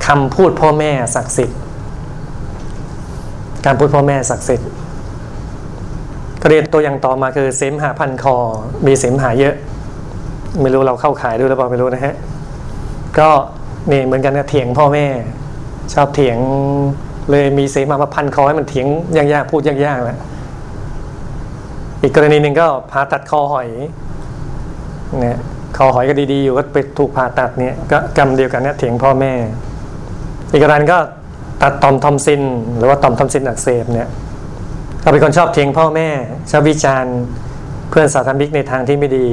[0.06, 1.58] คำพูดพ่อแม่ศักดิ์สิทธิ์
[3.64, 4.68] การพูดพ่อแม่ศักดิ์สิทธิ์
[6.42, 8.36] ก็เรียนตัวอย่างต่อมาคือเสมหาพันคอ
[8.86, 9.54] มีเสมหาเยอะ
[10.60, 12.14] ไม่รู้เราเข้าขายด้วยหรือเปล่าไม่รู้นะฮะ
[13.18, 13.28] ก็
[13.90, 15.06] นี่เหมือนกันนะเถียงพ่อแม่
[15.94, 16.38] ชอบเถียง
[17.30, 20.18] เลยมีเสมามาพันคอให้มันเถียงยากๆพูดยากๆแหละ
[22.02, 23.68] อีกกรณีหนึ่งก็ผ่าตัดคอหอย
[25.20, 25.38] เนี่ย
[25.76, 29.32] คอหอยก็ดีๆอยู่ก็ไปถูกผ่าตัดเนี่ยก็กรรมเดียวกันเนี่ยเถียงพ่อแม่
[30.52, 30.98] อีกรณีก็
[31.62, 32.42] ตัดต่อมทอมซิน
[32.76, 34.08] หรือว่าต่อมทอมซินอักเสบเนี่ย
[35.02, 36.08] ก็เป็นคนชอบเถียงพ่อแม่
[36.50, 37.16] ชอบวิจารณ์
[37.90, 39.28] เพื่อนสาธมิกในทางที่ไม่ดี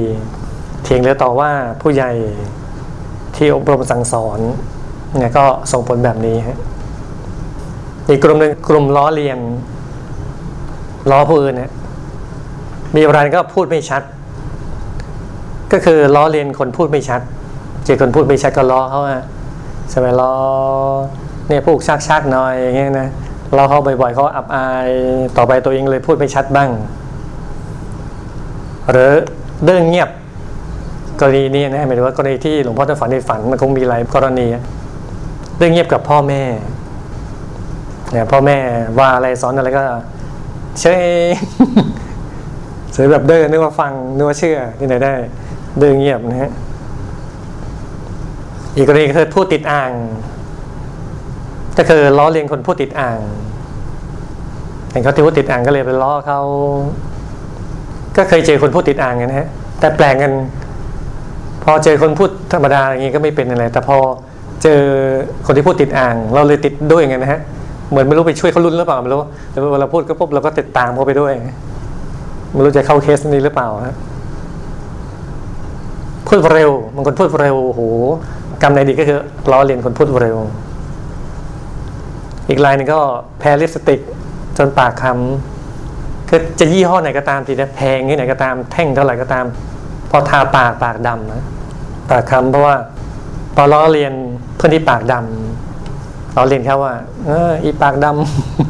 [0.84, 1.50] เถียงหรือต่อว่า
[1.82, 2.12] ผู้ใหญ่
[3.36, 4.38] ที่อบรมสั่งสอน
[5.18, 6.58] เนี่ยก็ส่งผลแบบนี้ฮะ
[8.08, 9.38] อีกกลุ่มหนึ่งกลุ่มล้อเลียน
[11.10, 11.70] ล้อผู้อื่นเนี่ย
[12.94, 14.02] มีอะไรก็พูดไม่ชัด
[15.72, 17.20] ก็คือล้อเลียนคนพูดไม่ชัด
[17.84, 19.24] เจอคนพูดไม่ชัดก็ล้อเขาอะ
[19.90, 20.34] ใช่ไมล้อ
[21.48, 21.74] เนี่ยพูด
[22.08, 23.08] ชักๆหน่อยอย่างเงี้ยนะ
[23.54, 24.88] เราเขาบ่อยๆเขาอับอาย
[25.36, 26.70] ต่อไปตัวเองเลยพูดไม่ชัดบ้าง
[28.90, 29.14] หรือ
[29.64, 30.10] เรื่องเงียบ
[31.20, 34.46] กรณีนี้นะหมายถึงว่ากรณีที่หลวงพ่อจะฝันในฝันมันคงมีหลายกรณี
[35.58, 36.42] เรื่องเงียบกับพ่อแม่
[38.12, 38.58] เนี่ยพ่อแม่
[38.98, 39.82] ว่าอะไรสอนอะไรก็
[40.80, 41.04] เชย
[42.94, 45.14] สวยแบบเดินนึกว่าฟังนึกว่าเชื่อที่ไหนได้
[45.82, 46.52] ดินเงียบนะฮะ
[48.76, 49.90] อีกกรณีคือพูดติดอ่าง
[51.78, 53.18] ก็คือล้อเลียนคนพูดติดอ่าง
[54.90, 56.40] เห็นเขาที่พูดติดอ่างก็เลยไปล้อเขา
[58.16, 59.48] ก็เคยเจอคนพูดติดอ่างกันะฮะ
[59.80, 60.32] แต่แปลงกัน
[61.64, 63.96] พอเจอคนพูดธรรมดาอย่างงี้ก็ไม่เป็นอะไร แต่พอ
[64.62, 64.80] เจอ
[65.46, 67.40] คนที่พูดติดอ่าง เราเลยติดด้วยอย่างนะฮะ
[67.90, 71.32] เหมือนไม่รู้ไปช่วยเขาลุ้นหรือเปล่าไม่รู้แล้วเวลาพูดก็ปุ๊บเราก็ติดตามเขาไปด้วย
[72.52, 73.94] ไม่รู้จะเข้าเคสนี้หรือเปล่าฮะ
[76.28, 77.82] พูดเร็วบางคนพูดเร็วโห
[78.62, 79.18] กรรมในดีก็คือ
[79.50, 80.36] ล้อเลียนคนพูดเร็ว
[82.48, 83.00] อีกรายหนึงก็
[83.38, 84.00] แพ้ลิปสติก
[84.58, 89.44] จนปากคำคือจะยี่ห้อไหนก็ตามทีนะแพงที่ไหนก็ตามแท่งเท่าไหร่ก็ตาม
[90.10, 91.44] พอทาปากปากดำนะ
[92.10, 92.76] ปากคำเพราะว่า
[93.54, 94.12] พอล้อเลียน
[94.56, 96.94] เพื่อนที่ปากดำล้อเลียนเขาว่า
[97.26, 98.06] เอออีปากด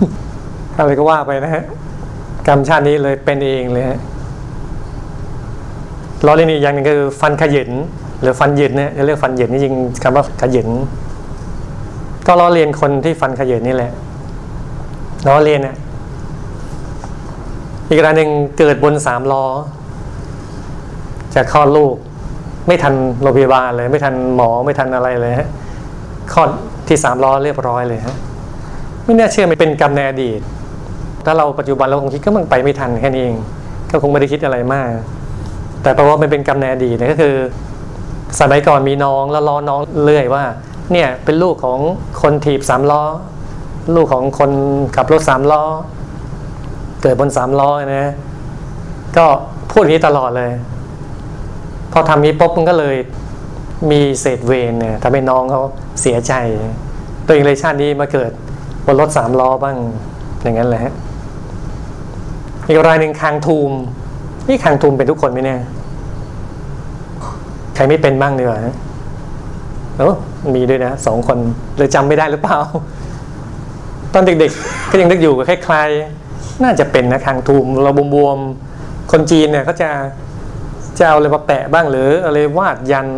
[0.07, 1.65] ำอะไรก็ว่าไปนะฮะ
[2.47, 3.99] กรรมชาตินี้เลยเป็นเองเลยฮะ
[6.27, 7.71] ล้อเลียนอีกอย่างหนึ่งคือฟันขยิน
[8.21, 10.69] หรือฟันหยินเนี่ยเรียกฟันหยินนี่จริงคำว่าขยิน
[12.27, 13.93] ก็ล้อเลียนคนที่ฟันขยินนี่แหละ
[15.29, 15.77] ล้อเลียนเนี่ย
[17.91, 19.45] อีกรายหนึ่งเกิดบนสามล้อ
[21.35, 21.95] จะคลอดลูก
[22.67, 25.49] ไม่ทันโรงพยาบาลเลย ไม่ทันหมอไม่ทันอะไรเลยฮะ
[26.33, 26.51] คลอด
[26.89, 28.17] ที่สามล้อเรียบร้อยเลยฮะ
[29.05, 30.41] ไม่น่าเชื่อมันเป็นกรรมในอดีต
[31.25, 33.37] ถ้าเราปัจจุบันเราคงคิดก็มันไปไม่ทันแค่นี้เอง
[33.91, 34.89] ก็คงไม่ได้คิดอะไรมาก
[35.83, 37.37] แต่เพราะว่ามันเป็นกรรมในอดีตเนี่ยก็คือ
[38.41, 40.45] สมัยก่อนมีน้องแล้วล้อน้องเรื่อยว่า
[40.93, 41.79] เนี่ยเป็นลูกของ
[42.23, 43.03] คนถีบสามล้อ
[43.95, 44.51] ลูกของคน
[44.97, 45.63] ขับรถสามล้อ
[47.03, 48.13] เกิดบนสามล้อนะ
[49.17, 49.27] ก็
[49.71, 50.53] พูดอย่างนี้ตลอดเลย
[51.93, 52.97] พอทำนี้ปุ๊บมันก็เลย
[53.91, 55.63] มีเศษเวรเนี่ยทำให้น้องเขา
[56.01, 56.33] เสียใจ
[57.27, 58.31] ตัวเองเลยชาตินี้มาเกิด
[58.87, 59.77] บนรถสามล้อบ้าง
[60.43, 60.95] อย่างนั้นแหละฮะ
[62.69, 63.71] อีกรายหนึ่งคางทูม
[64.49, 65.61] นี่คางทูมเป็นทุกคนไหมเนี่ย
[67.75, 68.77] ใครไม่เป็นบ้างดีกว่าฮะ
[69.99, 70.15] เออ
[70.55, 71.39] มีด้วยนะสองคน
[71.79, 72.59] เลยจำไม่ได้หรือเปล่า
[74.15, 79.89] ตอนเด็กๆ ก็ยังนึกอยู่กับคล้ายๆ น่าจะเป็นนะคางทูมเราบวมๆ คนจีนเนี่ยเขาจะ
[80.99, 83.09] จะเอาอะไรมาแปะบ้างหรืออะไรวาดยัน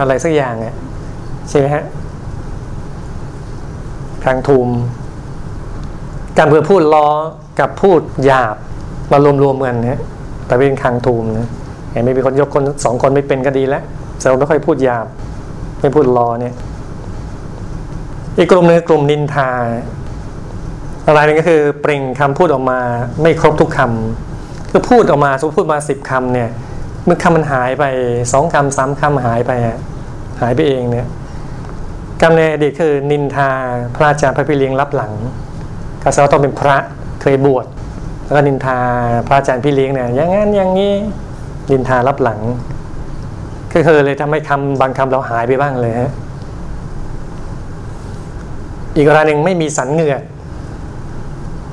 [0.00, 0.76] อะไรสักอย่างเนี่ย
[1.48, 1.84] ใช่ไหมฮะ
[4.24, 4.68] คางทูม
[6.38, 7.08] การเพื่อพูดล้อ
[7.58, 8.56] กับพูดหยาบ
[9.12, 10.00] มารวมๆกันเนี่ย
[10.48, 11.48] แต่เป็นคางทูมนะ
[11.92, 13.82] เห็นไม่มีคนยกคนสองคนไม่เป็นก็ดีแล้ว
[14.28, 15.06] เราไม่ค่อยพูดหยาบ
[15.80, 16.54] ไม่พูดล้อเนี่ย
[18.38, 19.50] อีกกลุ่มหนึงกลุ่มนินทา
[21.06, 22.78] อะไรนึงก็คือเปล่งคำพูดออกมา
[23.22, 26.48] ไม่ครบทุกคำคือพูดออกมาสมมติพูดมาสิบคำเนี่ย
[27.04, 27.84] เมื่อคำมันหายไป
[28.32, 29.78] สองคำสามคำหายไปอะ
[30.40, 31.06] หายไปเองเนี่ย
[32.20, 33.50] กรรมในอดีตคือนินทา
[33.94, 35.12] พระอาจารย์พระพี่เลียงรับหลัง
[36.02, 36.76] ก็แสดงว่าต้องเป็นพระ
[37.22, 37.66] เคยบวช
[38.28, 38.78] แล้วก็นินทา
[39.26, 40.94] พระอาจารย์พี่เลี้ยงเนี่ยอย่างนั้นอย่างนี้
[41.70, 42.40] นินทารับหลัง
[43.72, 46.12] ก็คือเลยทำให้คำบางคำเราหายไปบ้างเลยฮะ
[48.96, 50.22] อีกรายหนึ่งไม่มีสันเหงือก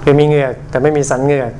[0.04, 1.52] คือมีเหงือกแต่ไม่มีสันเหงือก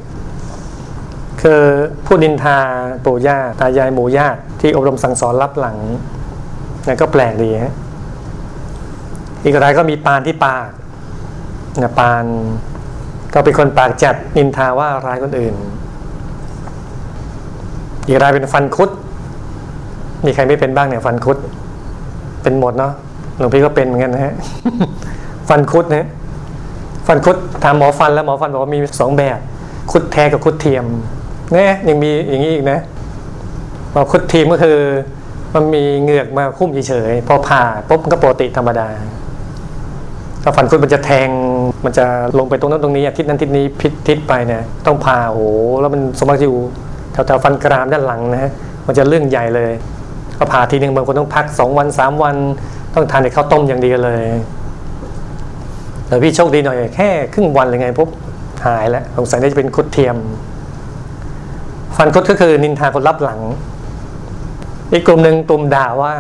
[1.42, 1.62] คือ
[2.06, 2.58] ผู้นินทา
[3.06, 5.78] ปู่ย่าตายายหมู่ญาติที่อบรมสั่งสอนรับหลัง
[6.88, 7.74] นั่นก็แปลกดีฮะ
[9.44, 10.70] อีกรายก็มีปานที่ปาก
[11.82, 12.26] นะปาน
[13.36, 15.54] ก็เป็นคนปากจัดนินทาว่าร้ายคนอื่น
[18.08, 18.90] อีกรายเป็นฟันคุด
[20.26, 21.38] มีใครไม่เป็นบ้างเนี่ย ฟันคุด
[22.44, 22.94] เป็นหมดเนาะ
[23.38, 24.34] หลวงพี่ก็เป็นเหมือนกันนะฮะ
[25.50, 26.08] ฟันคุดนะ
[27.08, 29.40] ฟันคุดถามหมอฟันแล้วหมอฟันบอกว่ามีสองแบบ
[29.92, 30.86] คุดแท้กับคุดเทียม
[31.54, 32.80] เนี่ยยังมีอย่างนี้อีกนะ
[33.94, 34.78] พอคุดเทียมก็คือ
[35.56, 38.88] มันมีเหงือกมาคุ้มเฉยๆพอผ่าปุ๊บก็ปกติธรรมดา
[40.44, 41.30] ถ้าฟันคุดมันจะแทง
[41.86, 42.06] มันจะ
[42.40, 45.42] ลงไปตรงนั้นตรงนี้ทิศนั้นทิศนี้พิษทิศไปเนี่ยต้องผ่าโอ้โห
[45.82, 46.56] แล้วมันสมมติอยู่
[47.12, 48.52] แถวๆฟันกรามด้านหลังนะฮะ
[48.86, 49.72] มันจะเรื่องใหญ่เลย
[50.38, 52.36] ก็ผ่าทีหนึ่งบางคนต้องพักสองวันสามวัน
[52.94, 54.26] ต้องทานแต่ข้าวต้มอย่างเดียวเลย
[56.08, 58.10] แต่พี่โชคดีหน่อยแค่ครึ่งวันเลยไงปุ๊บ
[58.66, 60.16] หายแล้วสงสัยน่าจะเป็นคุดเทียม
[61.96, 63.42] ฟันคุดก็คือนินทาคนรับหลัง
[64.92, 66.14] อีกกลุ่มหนึ่งตุ่มด่าว่า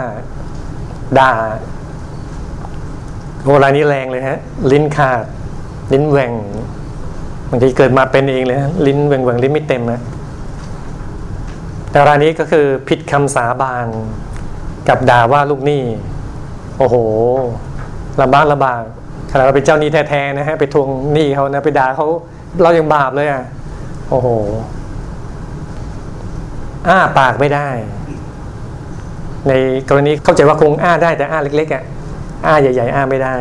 [1.19, 1.32] ด่า
[3.43, 4.39] โหรายนี้แรงเลยฮะ
[4.71, 5.23] ลิ้นขาด
[5.93, 6.31] ลิ้นแหว่ง
[7.49, 10.01] บางทีเกิดมาเป็นเองเลยลิ้นแหว่งแหว่งลิ้นไม่เต็มนะ
[11.91, 13.87] แต่รายนี้ก็คือผิดคำสาบาน
[14.89, 15.83] กับด่าว่าลูกหนี้
[16.79, 16.95] โอ้โห
[18.21, 18.81] ลำบากลำบาก
[19.31, 22.07] ขณะเราเป็นเจ้าหนี้แท้ๆนะฮะไปทวงหนี้เขานะไปด่าเขา
[22.61, 23.43] เรายังบาปเลยอะ
[24.09, 24.27] โอ้โห
[26.87, 27.67] อ้าปากไม่ได้
[29.47, 29.53] ใน
[29.89, 31.83] กรณีเข้าใจว่าคงอ้าได้แต่อ้าเล็กๆอะ
[32.45, 33.35] อ้าใหญ่ ๆ อ้าไม่ได้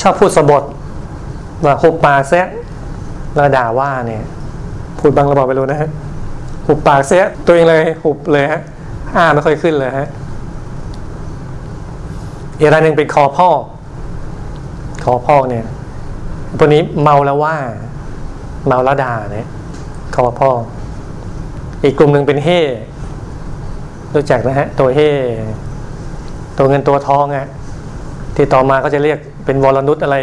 [0.00, 0.62] ชอบพูดสบท
[1.64, 2.46] ว่าหุบปากแซะ
[3.34, 4.22] แล้วด่าว่าเนี่ย
[4.98, 5.90] พูดบางระบอกไปรู้นะฮะ
[6.66, 8.60] หุบปากเสียตัวเองเลยหุบเลยฮะ
[9.14, 10.08] อ้าไม่ค่อยขึ้นเลยฮะ
[12.58, 13.48] อีกรายหนึ่งเป็นคอพ่อ
[15.04, 15.64] คอพ่อเนี่ย
[16.58, 17.56] ตัวนี้เมาแล้วว่า
[18.66, 19.48] เมาแล้วด่าเนี่ย
[20.14, 20.50] คอพ่อ
[21.84, 22.60] อีกกลุ่มหนึ่งเป็นเฮ่
[24.14, 25.10] รู้จักนะฮะ ตัวเฮ่
[26.58, 27.46] ตัวเงินตัวทองอะ
[28.36, 30.16] ที่ต่อมาก็จะเรียกเป็นวรนุษอะไร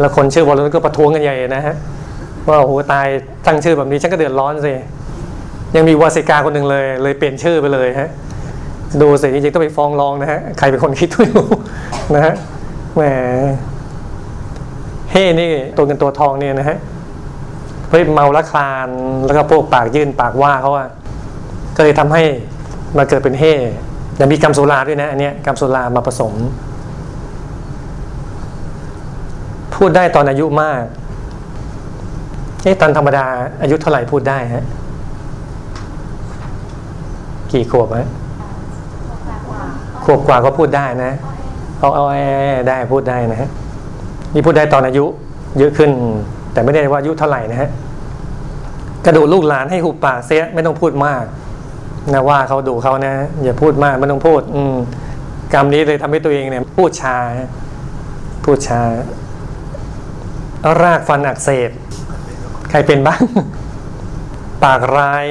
[0.00, 1.74] แล้วคนชื่อวรนุษก็ประท้วงกันใหญ่นะฮะ
[2.48, 3.06] ว่าโอ้โหตาย
[3.46, 4.74] ตั้งชื่อแบบนี้ฉันก็เดือดร้อนสิ
[5.76, 8.08] ยังมีวาสิกาคนหนึ่งเลย เลยเปลี่ยนชื่อไปเลยฮะ
[9.02, 11.48] ดูสิจริงๆต้องไปฟ้องร้องนะฮะใครเป็นคนคิดไม่รู้
[12.14, 12.34] นะฮะ
[12.94, 13.02] แหม
[15.10, 16.78] เฮ่นี่ตัวเงินตัวทองเนี่ยนะฮะ
[17.90, 18.88] เฮ้ยเมาละคลาน
[19.26, 20.88] แล้วก็พวกปากยื่นปากว่าเขาอะ
[21.76, 22.22] ก็เลยทำให้
[22.96, 23.54] มาเกิดเป็นเฮ่
[24.20, 26.32] ยังมีกรรมสุราด้วยนะอันเนี้ยกรรมสุรามาผสม
[29.76, 30.82] พูดได้ตอนอายุมาก
[32.62, 33.26] เอ๊ะตอนธรรมดา
[33.62, 34.64] อายุเท่าไหร่พูดได้ฮะ
[37.52, 38.08] กี่ขวบฮะ
[40.04, 41.12] ขวบกว่าก็พูดได้นะ
[41.78, 42.16] เอาเอาแอ
[42.68, 43.48] ได้พูดได้นะฮะ
[44.34, 45.04] นี่พูดได้ตอนอายุ
[45.58, 45.90] เยอะขึ้น
[46.52, 47.70] แต่ไม่ได้ว่าอายุเท่าไหร่นะฮะ
[49.04, 51.24] กระดูลูกหลานให้หุบปากเสียไม่ต้องพูดมาก
[52.12, 54.74] นะว่าเขาดูเขานะ อย่าพูดมากไม่ต้องพูด อืม
[55.54, 57.16] กรรมนี้เลยทำให้ตัวเองเนี่ย พูดช้า
[58.44, 58.80] พูดช้า
[60.82, 61.70] รากฟันอักเสบ
[62.70, 63.22] ใครเป็นบ้าง
[64.64, 65.24] ปากร้าย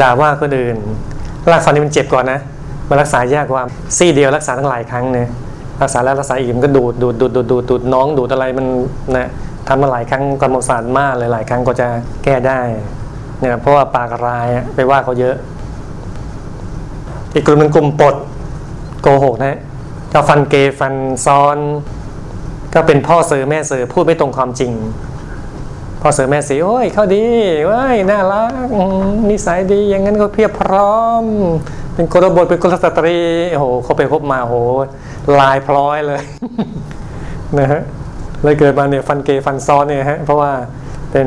[0.00, 0.76] ด่าว่าคนอื่น
[1.50, 2.40] รากฟันนี่มันเจ็บก่อนนะ
[2.88, 3.64] มันรักษายากกว่า
[3.96, 5.28] ซี่เดียวรักษาทั้งหลายครั้งเนี่ย
[5.82, 8.66] รักษาแล้วรักษาอีกมันก็ดูดดูดดูดดูดดูดดูดน้องดูดอะไรมัน
[9.16, 9.28] นะ
[9.68, 11.88] ทำมาหลายครั้งกรรมศาสตร์มากเลยหลายครั้งก็จะ
[12.24, 12.60] แก้ได้
[13.38, 15.36] เนี่ยเพราะว่าปากร้ายไปว่าเขาเยอะ
[17.34, 18.14] อีกกลุ่มหนึ่งกลุ่มปด
[19.02, 19.58] โกหกนะ
[20.12, 20.94] ก็ฟันเกฟัน
[21.26, 21.56] ซ้อน
[22.74, 24.72] ก็เป็นพ่อเสือแม่เสือพูดไม่ตรงความจริง
[26.02, 27.26] พ่อเสือแม่สีโอ้ยเขาดี
[27.66, 28.68] เว้ยน่ารัก
[29.30, 31.24] นิสัยดีอย่างนั้นก็เพียบพร้อม
[31.94, 33.18] เป็นกรบทเป็นกุลสตรี
[33.52, 34.56] โอ้โหเขาไปพบมาโอ้โห
[35.40, 36.22] ลายพร้อยเลย
[37.58, 37.82] นะฮะ
[38.42, 40.50] เลยเกิดมาเนี่ยฟันเกฟันซ้อนเนี่ยฮะเพราะว่า
[41.12, 41.26] เป็น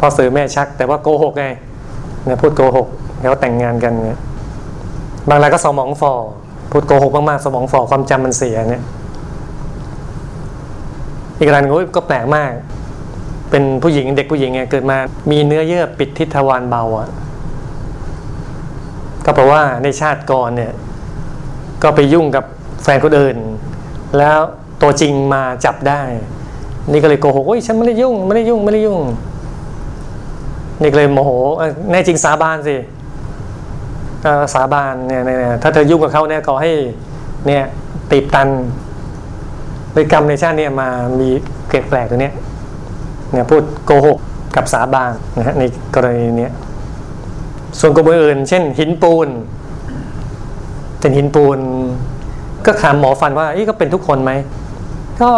[0.00, 1.46] พ่อเสือแม่ชัก แต่ว่าโกหกไง
[2.24, 2.86] เนี่ยพูดโกหก
[3.20, 4.18] แล้วแต่งงานกันเนี่ย
[5.28, 6.12] บางรายก็สมองฝ่อ
[6.70, 8.82] พูดโกหกมากๆสมองฝ่อความจำมันเสียเนี่ย
[11.38, 12.52] อีกรายหนึงก็แปลกมาก
[13.50, 14.96] เป็นผู้หญิงเด็กผู้หญิงไงเกิดมา
[15.30, 17.08] มีเนื้อเยื่อปิดทิศทวารเบาอะ
[19.24, 20.72] ก็เพราะว่าในชาติก่อนเนี่ย
[21.82, 22.44] ก็ไปยุ่งกับ
[22.82, 23.36] แฟนคนอื่น
[24.18, 24.38] แล้ว
[24.82, 26.02] ตัวจริงมาจับได้
[26.90, 29.00] นี่ก็เลยโกหกโอ้ยฉันไม่ได้ยุ่งไม่ได้ยุ่งไม่ได้ยุ่ง
[30.80, 31.30] นี่ก็เลยโมโห
[31.90, 32.76] แน่จริงสาบานสิ
[34.54, 35.22] สาบานเนี่ย
[35.62, 36.72] ถ้าเธอยุ่งกับเขาเนี่ยขอให้
[37.46, 37.64] เนี่ย
[38.10, 38.48] ตีบตัน
[39.92, 40.88] พฤติกรรมในชาติเนี่ยมา
[41.20, 41.28] มี
[41.68, 42.34] เกล็ดแปลกตัวเนี้ย
[43.32, 44.18] เนี่ยพูดโกหก
[44.56, 45.62] กับสาบานนะฮะใน
[45.94, 46.52] กรณีเนี้ย
[47.80, 49.28] ส่วนกลุ่มอื่น เช่น หินปูน
[51.00, 51.58] เป็นหินปูน
[52.66, 54.32] ก็ถามหมอฟันว่าอีก็เป็นทุกคนไหม
[55.22, 55.30] ก็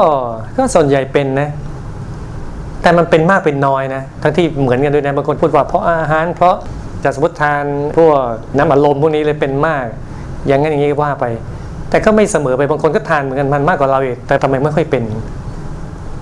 [0.57, 1.49] ก็ส่วนใหญ่เป็นนะ
[2.83, 6.57] แต่มันเป็นมากเป็นน้อยนะ ทั้งที่เหมือนกันด้วยนะบางคนพูดว่าเพราะอาหาร เพราะ
[7.05, 7.65] จะสมมติทาน
[7.97, 8.17] พวก
[8.57, 9.85] น้ำอัดลมพวกนี้เลยเป็นมาก
[10.47, 11.25] อย่างนั้นอย่างนี้ว่าไป
[11.91, 15.05] แต่ก็ไม่เสมอไปบางคนก็ทานเหมือนกันมันมากกว่าเราอีกแต่ทำไมไม่ค่อยเป็น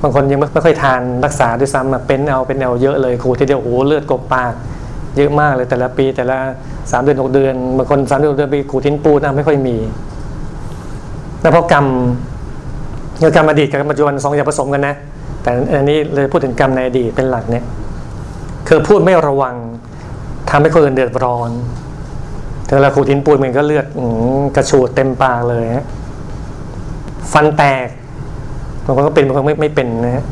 [0.02, 4.52] บางคนยังไม่ค่อยทานรักษาด้วยซ้ำเป็นเอาเป็นเอาเยอะเลยครูทีเดียวโอ้เลือดกบปาก
[5.16, 6.38] เยอะมากเลยแต่ละปีแต่ละ
[6.90, 9.76] สามเดือนหกเดือนบางคนสามเดือนหกเดือนไปขูดทิ้นปูนะไม่ค่อยมี
[11.40, 11.86] แล้วเพราะกรรม
[13.18, 14.94] เรื่อกรรมอดีตกับกรรมปัจจุบันสองอย่างผสมกันนะ
[15.42, 17.64] แต่อันนี้เลยพูดถึงกรรมในอดีตเป็นหลักเนี่ย
[18.68, 19.56] คือพูดไม่ระวัง
[20.50, 21.50] ทำให้คนอื่นเดือดร้อน
[22.68, 23.86] ถึงเราขูดหินปูนมันก็เลือด
[24.56, 25.86] กระฉูดเต็มปากเลยฮะ
[27.32, 27.88] ฟันแตก
[28.84, 30.24] บางคนก็เป็นบางคนไม่ไม่เป็นนะฮะ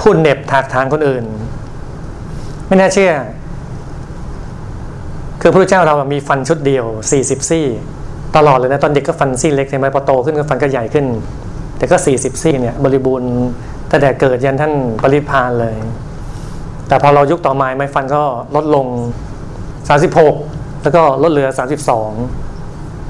[0.00, 1.24] พูดเน็บถากทางคนอื่น
[2.66, 3.12] ไม่น่าเชื่อ
[5.40, 7.66] คือพระเจ้าเรามีฟันชุดเดียวสี่สิบซี่
[8.36, 11.06] ตลอดเลยนะ ตอนเด็กก็ฟันซี่เล็กใช่ไหมพอโตขึ้นก็ฟันก็ใหญ่ขึ้น
[11.78, 13.32] แต่ก็สี่สิบซี่เนี่ย บริบูรณ์
[13.90, 15.74] ตั้งแต่เกิดยันท่านปริพานเลย
[16.88, 18.22] แต่พอเรายุคต่อมาไม้ฟันก็
[18.54, 18.86] ลดลง
[19.88, 20.34] สามสิบหก
[20.82, 22.10] แล้วก็ลดเหลือสามสิบสอง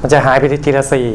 [0.01, 1.09] มันจะหายไปทีละสี่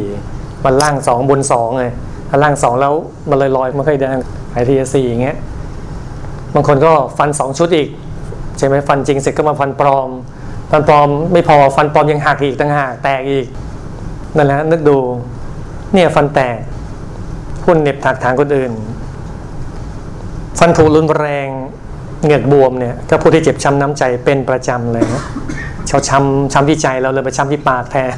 [0.65, 1.91] มันล่างสองบนสองเลย
[2.29, 2.93] ถ้าล่างสองแล้ว
[3.29, 4.17] มันเลยลอยไม่ค่อยแดง
[4.53, 5.37] หายทีละสี่อย่างเงี้ย
[6.53, 7.89] บางคนก็ฟันสองชุดอีก
[8.57, 10.09] ใช่ไหมฟันจริงเสร็จก็มาฟันปลอม
[10.71, 13.45] ฟันปลอมไม่พอฟันปลอมยังหักอีกต่างหากแตกอีก
[14.35, 14.97] นั่นแหละนึกดู
[15.93, 16.57] เนี่ยฟันแตก
[17.63, 18.71] พุ่นเน็บถักถางคนอื่น
[20.59, 21.47] ฟันผุรุนแรง
[22.23, 25.23] เหงือกบวมเนี่ยก็ผู้ที่เจ็บช้ำน้ำใจเป็นประจำเลยนะ
[25.89, 28.17] ชาช้ำช้ำที่ใจเราเลยไปช้ำที่ปากแทน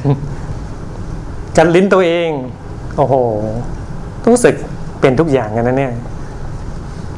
[1.56, 2.30] กัดลิ้นตัวเอง
[2.96, 3.14] โอ้โห
[4.26, 4.54] รู้สึก
[5.00, 5.92] เป็นทุกอย่างกันนะเนี่ย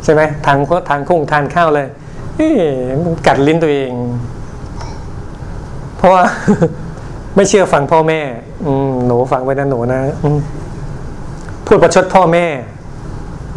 [0.05, 0.59] ใช่ไหมทาง
[0.89, 1.89] ทางคุ้งทานข้าวเลย
[3.27, 3.93] กัดลิ้นตัวเอง
[5.97, 6.23] เพราะว่า
[7.37, 8.21] ไม่เชื่อฟังพ่อแม่
[8.65, 10.29] อืมหนูฟังไว้นะหนูนะอื
[11.67, 12.47] พูดประชดพ่อแม่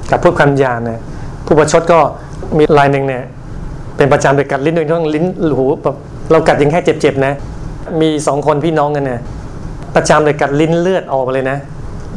[0.10, 1.00] กับพูดคำยาบเนี่ย
[1.46, 2.00] ผู้ประชดก็
[2.58, 3.24] มีลายหนึ่งเนี่ย
[3.98, 5.26] เป็นประจำเลยกัดลิ้นตัวเองต้องลิ้น
[5.58, 5.96] หูแบบ
[6.32, 7.34] เรากัดยังแค่เจ็บๆนะ
[8.02, 9.20] มีสองคนพี่น้องกันเนี่ย
[9.96, 11.58] ประจำเลยกัดลิ้นเลือดออกมาเลยนะ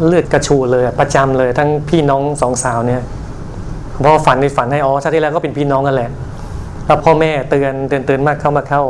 [0.07, 3.03] เลือดกระชูเลยประจำเลยทั้งพี่น้องสองสาวเนี่ย
[4.05, 6.11] พราะฝันในฝันให้อ๋อชาติที่แล้วก็เป็นพี่น้องกันแหละ
[6.87, 8.83] แล้วพ่อแม่เตือนเตือนเตือนมากเข้ามาเข้า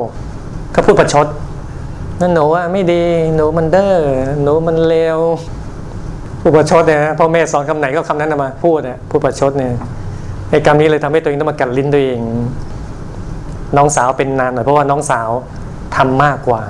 [0.75, 1.27] ก็พูดประชด
[2.21, 3.03] นั่นหนูว่าไม่ดี
[3.35, 3.95] หนูมันเด้อ
[4.43, 5.19] หนูมันเลว
[6.41, 9.71] พูดประชดเนี่ยพ่อแม่สอนคำไหนก็คำนั้นมาพูดเนี่ยพูดประชดเนี่ย
[10.51, 12.21] ไอ้กรรมนี้เลยทำให้ตัวเองต้องมากัดลิ้นตัวเอง
[13.77, 15.31] น้องสาวเป็นนานหน่อยเพราะว่าน้องสาว
[15.97, 16.63] ทำมากกว่า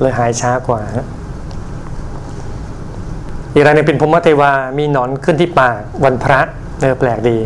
[0.00, 0.80] เลยหายช้ากว่า
[3.54, 6.40] อีกรายนึงเป็นพรมเทวา มีหนอนขึ้นที่ปากวันพระ
[6.80, 7.36] เออแปลกดี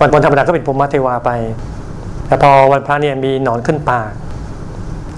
[0.00, 1.30] วันวันธรรมดาก็เป็นพรมเทวาไป
[2.26, 4.10] แต่พอวันพระเนี่ยมีหนอนขึ้นปาก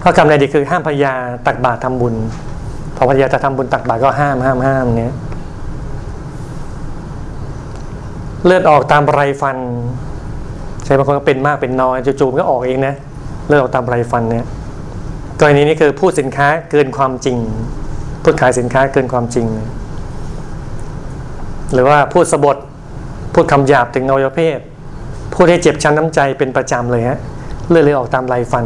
[0.02, 1.14] ข้อกรรมในดีคือห้ามภรรยา
[1.46, 2.14] ตักบาตรทำบุญ
[2.96, 5.14] พอภรรยาจะทำบุญตักบาตรก็ห้ามห้ามห้ามเนี้ย
[8.44, 9.57] เลือดออกตามไรฟัน
[10.87, 12.94] ใช่บางคนก็เป็นมากเป็นน้อยจู่ๆมันก็ออกเองนะ
[13.46, 14.46] เลือดออกตามไรฟันเนี่ย
[15.40, 17.38] กรณีนี้คือพูดสินค้าเกินความจริง
[18.22, 19.46] พูดขายสินค้าเกินความจริง
[21.72, 22.57] หรือว่าพูดสบท
[23.35, 24.59] พูดคำหยาบถึงอวัยวะเพศ
[25.35, 27.18] พูดให้เจ็บช้ำน้ำใจเป็นประจำเลยฮะ
[27.68, 28.64] เลือดเลยออกตามไรฟัน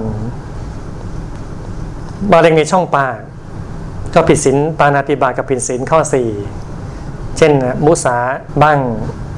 [2.33, 3.16] มะเร็งในช่องปาก
[4.14, 6.28] ก็ผิดศีลปานาติบากับผิดศีลข้อสี่
[7.37, 7.52] เช่น
[7.85, 8.16] มุสา
[8.62, 8.78] บ้าง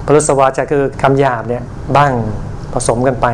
[0.07, 1.65] ปรุสวาจะคือคำหยาบเนี่ย
[1.97, 2.13] บ้าง
[2.75, 3.27] ผสมกันไป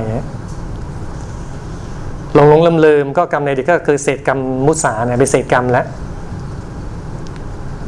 [2.35, 5.87] หลงหลงลืมลืมๆก็กรรมในเด็กก็คือเศษกรรมมุสาเนี่ยเป็นเศษกรรมแล้ว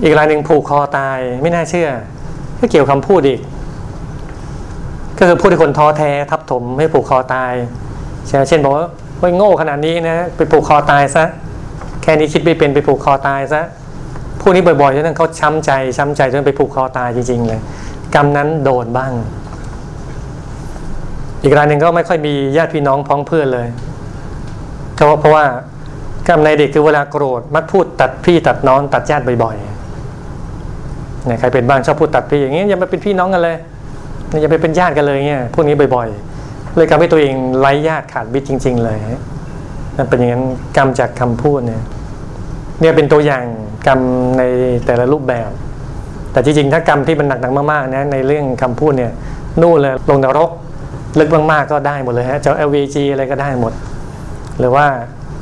[0.02, 1.88] อีกรายหนึ่งผูกคอตายไม่น่าเชื่อ
[2.58, 3.40] ก็เกี่ยวคำพูดอีก
[5.18, 7.52] ก็คือพูดให้คนท้อแท้ทับถมให้ผูกคอตาย
[8.26, 8.86] ใช่ไหมเช่นบอกว่า
[9.18, 11.24] เฮ้ยโง่ขนาดนี้นะไปผูกคอตายซะ
[12.02, 13.62] แค่นี้คิดไม่เป็นไปผูกคอตายซะ
[14.40, 17.60] พูดนี้บ่อยๆจนเขาช้ำใจช้ำใจจนไปผูกคอตายจริงๆเลย
[18.14, 19.12] กรรมนั้นโดนบ้าง
[21.42, 23.68] อีกรายหนึ่งก็ไม่ค่อยมีญาติพี่น้องพ้องเพื่อนเลย
[24.94, 25.44] เพราะว่าเพราะว่า
[26.28, 33.56] กรรมในเด็กคือเวลาโกรธมักพูดตัดพี่ตัดน้องตัดญาติบ่อยๆเนี่ยใครเป็นบ้างชอบพูดตัดพี่อย่างเงี้ยอย่ามาเป็นพี่น้องกันเลย
[34.40, 38.98] อย่าไปเป็นญาติกันเลยเงี้ยพวกนี้บ่อยๆ เลยทำให้ตัวเองไร้ญาติขาดมิตจริง ๆ เลย
[39.96, 40.44] นั่นเป็นอย่างนั้น
[40.76, 41.82] กรรมจากคำพูดเนี่ย
[42.80, 43.44] เนี่ยเป็นตัวอย่าง
[43.86, 44.00] กรรม
[44.38, 44.42] ใน
[44.86, 45.50] แต่ละรูปแบบ
[46.32, 49.12] แต่จริงๆถ้ากรรมที่มันหนักๆมากๆนะในเรื่องคำพูดเนี่ย
[49.62, 50.50] นู่นเลยลงนรก
[51.18, 53.72] ลึกมากๆก็ได้หมดเลยฮะเจะ LVG อะไรก็ได้หมด
[54.58, 54.86] หรือว่า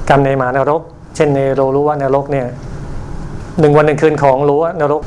[0.09, 0.83] กรรมในหมานรก
[1.17, 2.47] เช่นในโรรู้ว่านรกเนี่ย
[3.61, 5.03] หนึ่งวันหนึ่งคืนของรู้ว่านรก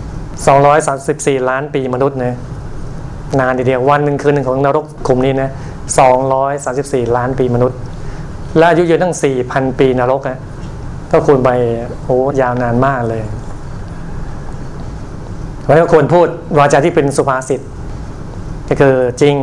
[0.72, 2.36] 234 ล้านปีมนุษย์นะ
[3.40, 5.50] นานทีเดียววันหนึ่งคืนหนึ่งของนรกกลุ่มนี้นะ
[6.32, 7.78] 234 ล้านปีมนุษย์
[8.58, 9.16] และอายุยืนตั้ง
[9.48, 10.38] 4,000 ปีนรกอะ
[11.12, 11.50] ก็คูณไป
[12.04, 13.22] โอ้ยาวนานมากเลย
[15.62, 17.62] เพราะฉะนั้นควรพูดวาจาที่เป็นสุภาษิต
[18.70, 19.36] ก็คือจริง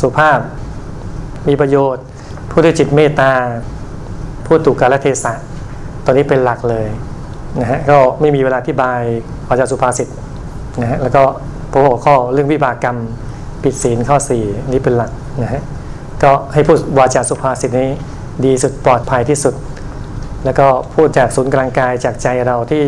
[0.00, 0.38] สุภาพ
[1.48, 2.04] มีประโยชน์
[2.50, 3.32] พูดด้วยจิตเมตตา
[4.46, 5.32] พูดถูกกาลเทศะ
[6.04, 6.86] ตอนนี้เป็นหลักเลย
[7.60, 9.00] นะฮะก็ไม่มีเวลาอธิบาย
[9.48, 10.08] วาจาสุภาษิต
[10.80, 11.22] นะฮะแล้วก็
[11.72, 12.96] พวกข้อเรื่องวิบากกรรม
[13.62, 15.10] ปิดศีลข้อ 4 นี่เป็นหลัก
[15.42, 15.62] นะฮะ
[16.22, 17.88] ก็ให้พูดวาจาสุภาษิตนี้
[18.44, 19.54] ดีสุดปลอดภัยที่สุด
[20.44, 22.84] แล้วก็พูดจากศูนย์กลางกายจากใจเราที่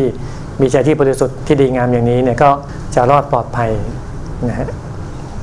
[0.61, 2.49] มีใจที่บริสุทธิ์ที่ดีงามอย่างนี้เนี่ยก็
[2.95, 3.71] จะรอดปลอดภัย
[4.49, 4.67] นะฮะ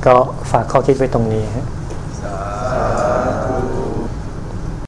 [0.07, 0.15] ก็
[0.51, 1.65] ฝากข้อคิดไว้ตรงนี้ฮะ